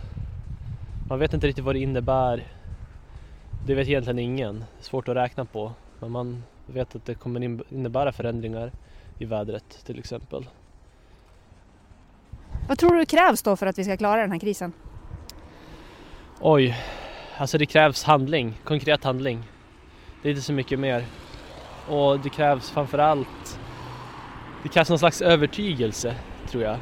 [1.09, 2.43] Man vet inte riktigt vad det innebär.
[3.67, 4.63] Det vet egentligen ingen.
[4.79, 5.71] Svårt att räkna på.
[5.99, 7.43] Men man vet att det kommer
[7.73, 8.71] innebära förändringar
[9.19, 10.45] i vädret till exempel.
[12.67, 14.73] Vad tror du krävs då för att vi ska klara den här krisen?
[16.39, 16.77] Oj,
[17.37, 19.43] alltså det krävs handling, konkret handling.
[20.21, 21.05] Det är inte så mycket mer.
[21.89, 23.59] Och det krävs framförallt,
[24.63, 26.15] det krävs någon slags övertygelse
[26.49, 26.77] tror jag.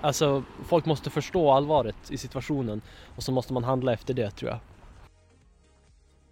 [0.00, 2.82] Alltså folk måste förstå allvaret i situationen
[3.16, 4.60] och så måste man handla efter det tror jag.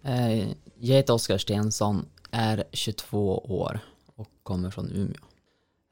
[0.03, 0.47] Eh,
[0.79, 3.79] jag heter Oskar Stensson, är 22 år
[4.15, 5.30] och kommer från Umeå.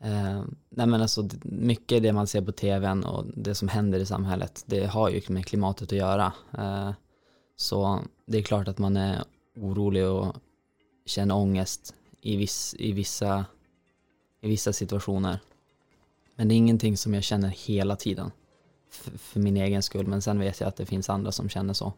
[0.04, 4.06] Eh, nej men alltså, mycket det man ser på tvn och det som händer i
[4.06, 6.34] samhället, det har ju med klimatet att göra.
[6.58, 6.91] Eh,
[7.56, 9.24] så det är klart att man är
[9.56, 10.36] orolig och
[11.06, 13.45] känner ångest i, viss, i, vissa,
[14.41, 15.39] i vissa situationer.
[16.36, 18.32] Men det är ingenting som jag känner hela tiden
[19.18, 21.93] för min egen skull, men sen vet jag att det finns andra som känner så.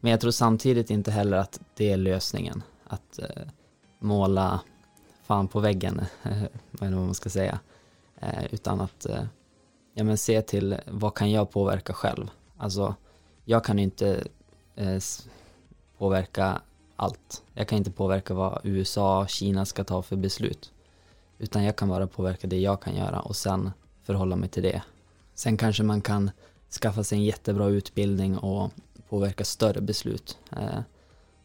[0.00, 2.62] Men jag tror samtidigt inte heller att det är lösningen.
[2.84, 3.42] Att eh,
[3.98, 4.60] måla
[5.30, 6.00] fan på väggen,
[6.80, 7.60] eller vad man ska säga.
[8.20, 9.24] Eh, utan att eh,
[9.94, 12.30] ja, men se till vad kan jag påverka själv.
[12.56, 12.94] Alltså,
[13.44, 14.24] jag kan inte
[14.76, 14.98] eh,
[15.98, 16.60] påverka
[16.96, 17.42] allt.
[17.54, 20.72] Jag kan inte påverka vad USA och Kina ska ta för beslut.
[21.38, 23.70] Utan jag kan bara påverka det jag kan göra och sen
[24.02, 24.82] förhålla mig till det.
[25.34, 26.30] Sen kanske man kan
[26.80, 28.70] skaffa sig en jättebra utbildning och
[29.08, 30.38] påverka större beslut.
[30.52, 30.80] Eh,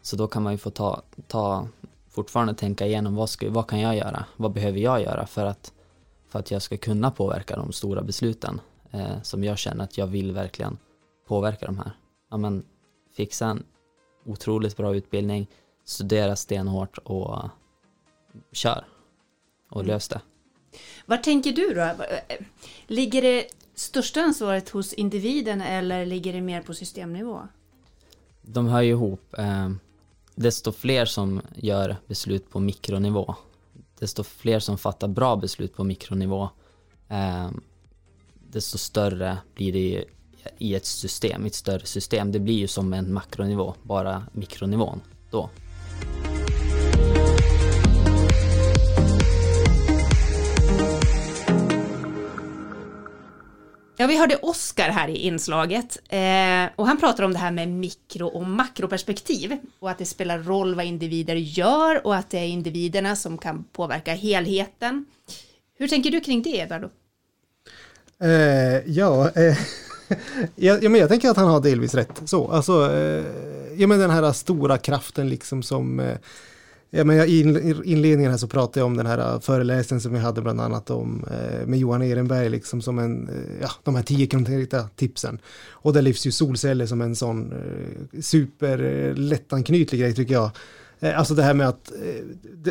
[0.01, 1.67] så då kan man ju få ta, ta
[2.15, 4.25] fortfarande tänka igenom vad, ska, vad kan jag göra?
[4.37, 5.73] Vad behöver jag göra för att,
[6.29, 8.61] för att jag ska kunna påverka de stora besluten
[8.91, 10.77] eh, som jag känner att jag vill verkligen
[11.27, 11.91] påverka de här.
[12.31, 12.63] Ja, men
[13.15, 13.63] fixa en
[14.25, 15.47] otroligt bra utbildning,
[15.85, 17.49] studera stenhårt och
[18.51, 18.85] kör
[19.69, 19.87] och mm.
[19.87, 20.21] lös det.
[21.05, 22.05] Vad tänker du då?
[22.87, 23.45] Ligger det
[23.75, 27.41] största ansvaret hos individen eller ligger det mer på systemnivå?
[28.41, 29.33] De hör ju ihop.
[29.37, 29.69] Eh,
[30.35, 33.35] desto fler som gör beslut på mikronivå,
[33.99, 36.49] desto fler som fattar bra beslut på mikronivå,
[37.09, 37.49] eh,
[38.49, 40.05] desto större blir det
[40.57, 42.31] i ett system, i ett större system.
[42.31, 45.49] Det blir ju som en makronivå, bara mikronivån då.
[53.97, 57.67] Ja, vi hörde Oskar här i inslaget eh, och han pratar om det här med
[57.67, 62.47] mikro och makroperspektiv och att det spelar roll vad individer gör och att det är
[62.47, 65.05] individerna som kan påverka helheten.
[65.77, 66.89] Hur tänker du kring det, Eduardo?
[68.19, 69.57] Eh, ja, eh,
[70.55, 72.21] ja, men jag tänker att han har delvis rätt.
[72.25, 73.25] Så, alltså, eh,
[73.77, 76.17] ja, men den här stora kraften liksom som eh,
[76.97, 77.39] Ja, men I
[77.85, 80.89] inledningen här så pratade jag om den här äh, föreläsningen som vi hade bland annat
[80.89, 85.39] om eh, med Johan Ehrenberg, liksom som en, eh, ja, de här tio konkreta tipsen.
[85.69, 90.51] Och där lyfts ju solceller som en sån eh, superlättanknytlig grej tycker jag.
[91.15, 91.91] Alltså det här med att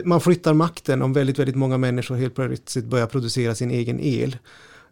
[0.05, 4.37] man flyttar makten om väldigt, väldigt många människor helt plötsligt börjar producera sin egen el.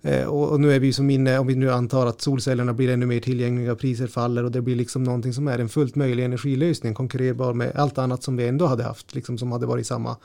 [0.02, 2.90] Eh, och, och, nu är vi som inne, om vi nu antar att solcellerna blir
[2.90, 6.24] ännu mer tillgängliga, priser faller och det blir liksom någonting som är en fullt möjlig
[6.24, 10.16] energilösning, konkurrerbar med allt annat som vi ändå hade haft, liksom som hade varit samma,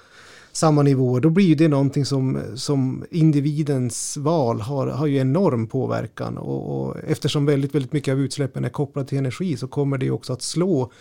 [0.51, 5.67] samma nivåer, då blir ju det någonting som, som individens val har, har ju enorm
[5.67, 9.97] påverkan och, och eftersom väldigt, väldigt mycket av utsläppen är kopplat till energi så kommer
[9.97, 10.91] det också att slå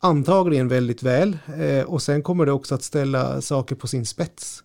[0.00, 4.62] antagligen väldigt väl eh, och sen kommer det också att ställa saker på sin spets.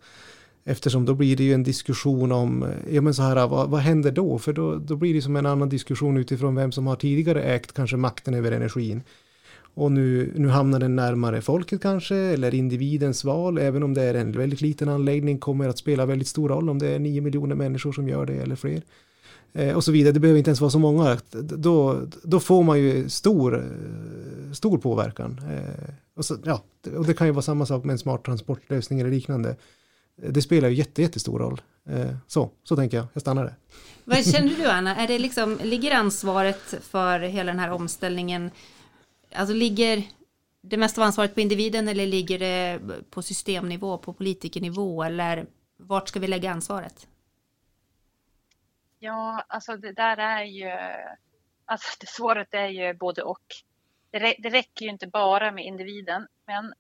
[0.65, 3.69] Eftersom då blir det ju en diskussion om, eh, ja men så här, ah, vad,
[3.69, 4.39] vad händer då?
[4.39, 7.73] För då, då blir det som en annan diskussion utifrån vem som har tidigare ägt
[7.73, 9.03] kanske makten över energin.
[9.75, 14.13] Och nu, nu hamnar den närmare folket kanske, eller individens val, även om det är
[14.13, 17.55] en väldigt liten anläggning, kommer att spela väldigt stor roll om det är nio miljoner
[17.55, 18.81] människor som gör det eller fler.
[19.53, 21.17] Eh, och så vidare, det behöver inte ens vara så många.
[21.41, 25.41] Då, då får man ju stor, eh, stor påverkan.
[25.51, 26.63] Eh, och, så, ja,
[26.97, 29.55] och det kan ju vara samma sak med en smart transportlösning eller liknande
[30.15, 31.61] det spelar ju jätte, jättestor roll.
[31.85, 33.55] Eh, så, så tänker jag, jag stannar där.
[34.03, 38.51] Vad känner du Anna, är det liksom, ligger ansvaret för hela den här omställningen,
[39.35, 40.03] alltså ligger,
[40.61, 45.45] det mesta av ansvaret på individen eller ligger det på systemnivå, på politikernivå eller
[45.77, 47.07] vart ska vi lägga ansvaret?
[48.99, 50.71] Ja, alltså det där är ju,
[51.65, 53.45] alltså det svaret är ju både och.
[54.11, 56.73] Det, det räcker ju inte bara med individen, men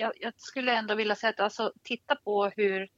[0.00, 2.88] jag, jag skulle ändå vilja säga att alltså, titta på hur,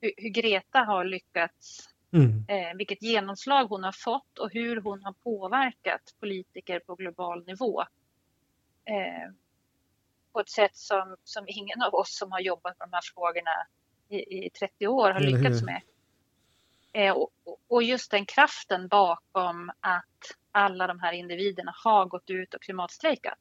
[0.00, 2.44] hur, hur Greta har lyckats, mm.
[2.48, 7.80] eh, vilket genomslag hon har fått och hur hon har påverkat politiker på global nivå.
[8.84, 9.32] Eh,
[10.32, 13.50] på ett sätt som, som ingen av oss som har jobbat med de här frågorna
[14.08, 15.82] i, i 30 år har lyckats med.
[16.92, 17.30] Eh, och,
[17.68, 23.38] och, just den kraften bakom att alla de här individerna har gått ut och klimatstrejkat.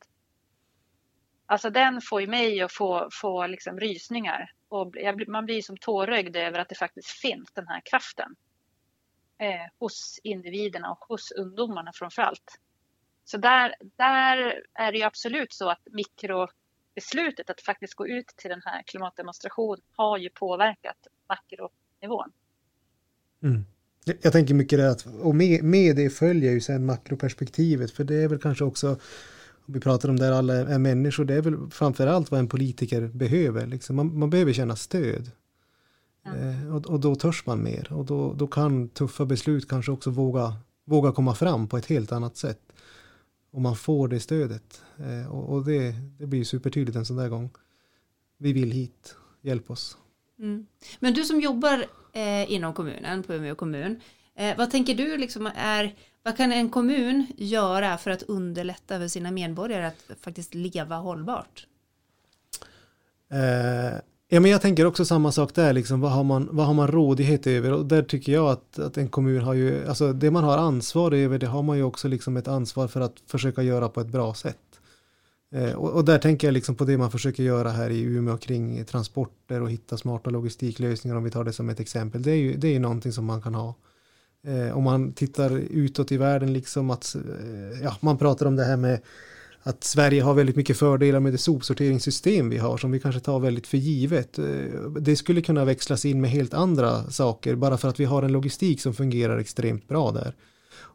[1.50, 4.52] Alltså den får ju mig att få, få liksom rysningar.
[4.70, 8.36] Och jag, man blir som tårögd över att det faktiskt finns den här kraften.
[9.39, 12.60] Eh, hos individerna och hos ungdomarna framför allt.
[13.26, 18.50] Så där, där är det ju absolut så att mikrobeslutet att faktiskt gå ut till
[18.50, 22.32] den här klimatdemonstrationen har ju påverkat makronivån.
[23.43, 23.66] Mm.
[24.22, 28.16] Jag tänker mycket det att, och med, med det följer ju sen makroperspektivet, för det
[28.16, 29.00] är väl kanske också,
[29.68, 33.68] vi pratar om där alla är människor, det är väl framförallt vad en politiker behöver.
[33.68, 33.95] Liksom.
[33.95, 35.32] Man, man behöver känna stöd.
[36.26, 40.09] Eh, och, och, då törs man mer, och då, då kan tuffa beslut kanske också
[40.09, 40.53] våga,
[40.86, 42.61] våga komma fram på ett helt annat sätt.
[43.51, 44.82] Och man får det stödet.
[44.97, 47.49] Eh, och, och det, det blir supertydligt en sån där gång.
[48.38, 49.97] Vi vill hit, hjälp oss.
[50.39, 50.68] Mm.
[50.99, 53.99] Men du som jobbar eh, inom kommunen, på Umeå kommun.
[54.36, 55.95] Eh, vad tänker du liksom är,
[56.28, 61.67] vad kan en kommun göra för att underlätta för sina medborgare att faktiskt leva hållbart?
[63.32, 66.73] Eh, ja, men jag tänker också samma sak där, liksom, vad, har man, vad har
[66.73, 67.73] man rådighet över?
[67.73, 71.11] Och där tycker jag att, att en kommun har ju, alltså det man har ansvar
[71.11, 74.07] över, det har man ju också liksom ett ansvar för att försöka göra på ett
[74.07, 74.82] bra sätt.
[75.51, 78.38] Eh, och, och, där tänker jag liksom på det man försöker göra här i Umeå
[78.38, 82.21] kring transporter och hitta smarta logistiklösningar om vi tar det som ett exempel.
[82.23, 83.75] Det är ju, det är ju någonting som man kan ha.
[84.48, 88.64] Eh, om man tittar utåt i världen, liksom att, eh, ja, man pratar om det
[88.64, 89.00] här med
[89.64, 93.39] att Sverige har väldigt mycket fördelar med det sopsorteringssystem vi har som vi kanske tar
[93.39, 94.39] väldigt för givet.
[94.39, 94.45] Eh,
[95.00, 98.32] det skulle kunna växlas in med helt andra saker bara för att vi har en
[98.32, 100.36] logistik som fungerar extremt bra där.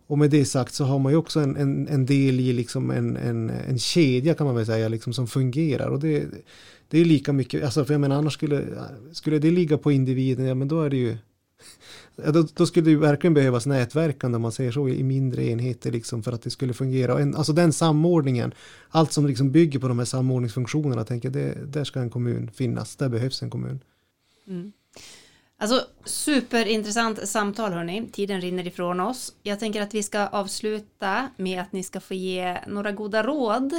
[0.07, 2.91] Och med det sagt så har man ju också en, en, en del i liksom
[2.91, 5.89] en, en, en kedja kan man väl säga liksom som fungerar.
[5.89, 6.25] Och det,
[6.89, 8.65] det är lika mycket, alltså för jag menar annars skulle,
[9.13, 11.17] skulle det ligga på individen, ja men då är det ju
[12.17, 16.23] då, då, skulle det verkligen behövas nätverkande om man säger så i mindre enheter liksom
[16.23, 17.21] för att det skulle fungera.
[17.21, 18.55] En, alltså den samordningen,
[18.89, 22.97] allt som liksom bygger på de här samordningsfunktionerna, tänker det, där ska en kommun finnas,
[22.97, 23.81] där behövs en kommun.
[24.47, 24.73] Mm.
[25.59, 29.35] Alltså superintressant samtal hörni, tiden rinner ifrån oss.
[29.43, 33.73] Jag tänker att vi ska avsluta med att ni ska få ge några goda råd.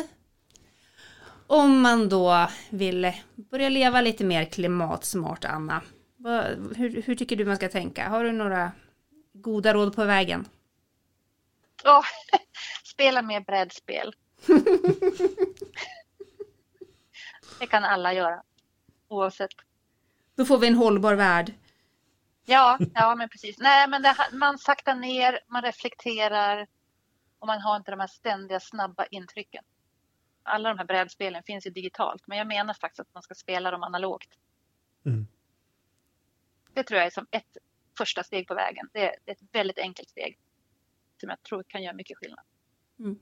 [1.48, 5.82] Om man då vill börja leva lite mer klimatsmart, Anna.
[6.76, 8.10] Hur, hur tycker du man ska tänka?
[8.10, 8.72] Har du några
[9.34, 10.46] goda råd på vägen?
[11.84, 12.06] Ja, oh,
[12.84, 14.16] spela mer brädspel.
[17.60, 18.44] det kan alla göra,
[19.08, 19.52] oavsett.
[20.36, 21.54] Då får vi en hållbar värld.
[22.46, 23.58] Ja, ja men precis.
[23.60, 26.68] Nej, men det, man saktar ner, man reflekterar
[27.40, 29.64] och man har inte de här ständiga snabba intrycken.
[30.44, 33.72] Alla de här brädspelen finns ju digitalt, men jag menar faktiskt att man ska spela
[33.72, 34.30] dem analogt.
[35.06, 35.28] Mm.
[36.74, 37.58] Det tror jag är som ett
[37.98, 38.90] första steg på vägen.
[38.94, 40.38] Det är ett väldigt enkelt steg
[41.20, 42.40] som jag tror kan göra mycket skillnad.
[43.00, 43.20] Mm.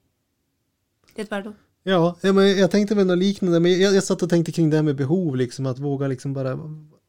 [1.15, 1.53] Edvardo?
[1.83, 4.75] Ja, men jag tänkte väl något liknande, men jag, jag satt och tänkte kring det
[4.75, 6.59] här med behov, liksom att våga liksom bara,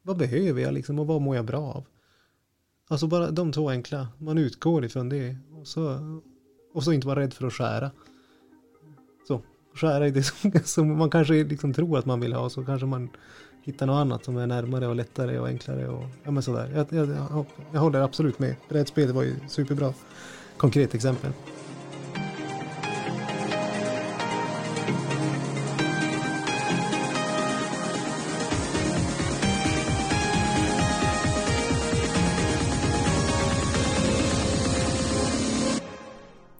[0.01, 1.85] vad behöver jag liksom och vad mår jag bra av?
[2.87, 4.07] Alltså bara de två enkla.
[4.17, 5.37] Man utgår ifrån det.
[5.51, 5.99] Och så,
[6.73, 7.91] och så inte vara rädd för att skära.
[9.27, 9.41] Så,
[9.75, 12.49] skära i det som, som man kanske liksom tror att man vill ha.
[12.49, 13.09] Så kanske man
[13.65, 15.87] Hitta något annat som är närmare och lättare och enklare.
[15.87, 16.69] Och, ja men sådär.
[16.75, 18.55] Jag, jag, jag, jag håller absolut med.
[18.69, 19.93] Brädspelet var ju superbra.
[20.57, 21.31] Konkret exempel.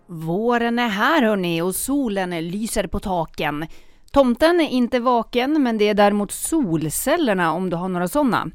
[0.08, 3.66] Våren är här hörni och solen lyser på taken.
[4.14, 8.50] Tomten är inte vaken men det är däremot solcellerna om du har några sådana.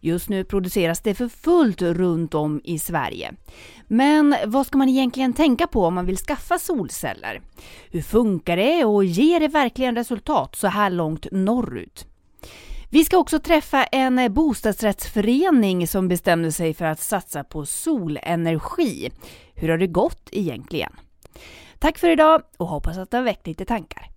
[0.00, 3.32] Just nu produceras det för fullt runt om i Sverige.
[3.88, 7.40] Men vad ska man egentligen tänka på om man vill skaffa solceller?
[7.90, 12.06] Hur funkar det och ger det verkligen resultat så här långt norrut?
[12.90, 19.10] Vi ska också träffa en bostadsrättsförening som bestämde sig för att satsa på solenergi.
[19.54, 20.92] Hur har det gått egentligen?
[21.78, 24.10] Tack för idag och hoppas att det har väckt lite tankar.